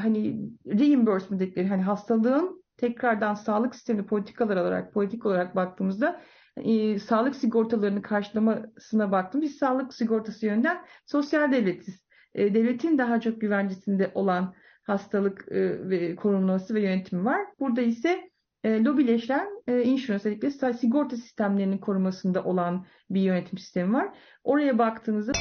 hani 0.00 0.50
reimbursement 0.66 1.40
dedikleri 1.42 1.68
hani 1.68 1.82
hastalığın 1.82 2.64
tekrardan 2.76 3.34
sağlık 3.34 3.74
sistemi 3.74 4.06
politikalar 4.06 4.56
olarak 4.56 4.92
politik 4.94 5.26
olarak 5.26 5.56
baktığımızda 5.56 6.20
e, 6.56 6.98
sağlık 6.98 7.36
sigortalarını 7.36 8.02
karşılamasına 8.02 9.12
baktım. 9.12 9.40
Biz 9.42 9.56
sağlık 9.56 9.94
sigortası 9.94 10.46
yönden 10.46 10.84
sosyal 11.06 11.52
devletiz. 11.52 12.04
E, 12.34 12.54
devletin 12.54 12.98
daha 12.98 13.20
çok 13.20 13.40
güvencesinde 13.40 14.10
olan 14.14 14.54
hastalık 14.82 15.48
ve 15.50 16.16
korunması 16.16 16.74
ve 16.74 16.82
yönetimi 16.82 17.24
var. 17.24 17.40
Burada 17.60 17.80
ise 17.82 18.30
e, 18.64 18.84
lobileşen 18.84 19.62
insurance 19.68 20.24
dedikleri 20.24 20.74
sigorta 20.74 21.16
sistemlerinin 21.16 21.78
korumasında 21.78 22.44
olan 22.44 22.86
bir 23.10 23.20
yönetim 23.20 23.58
sistemi 23.58 23.92
var. 23.92 24.18
Oraya 24.44 24.78
baktığınızda 24.78 25.32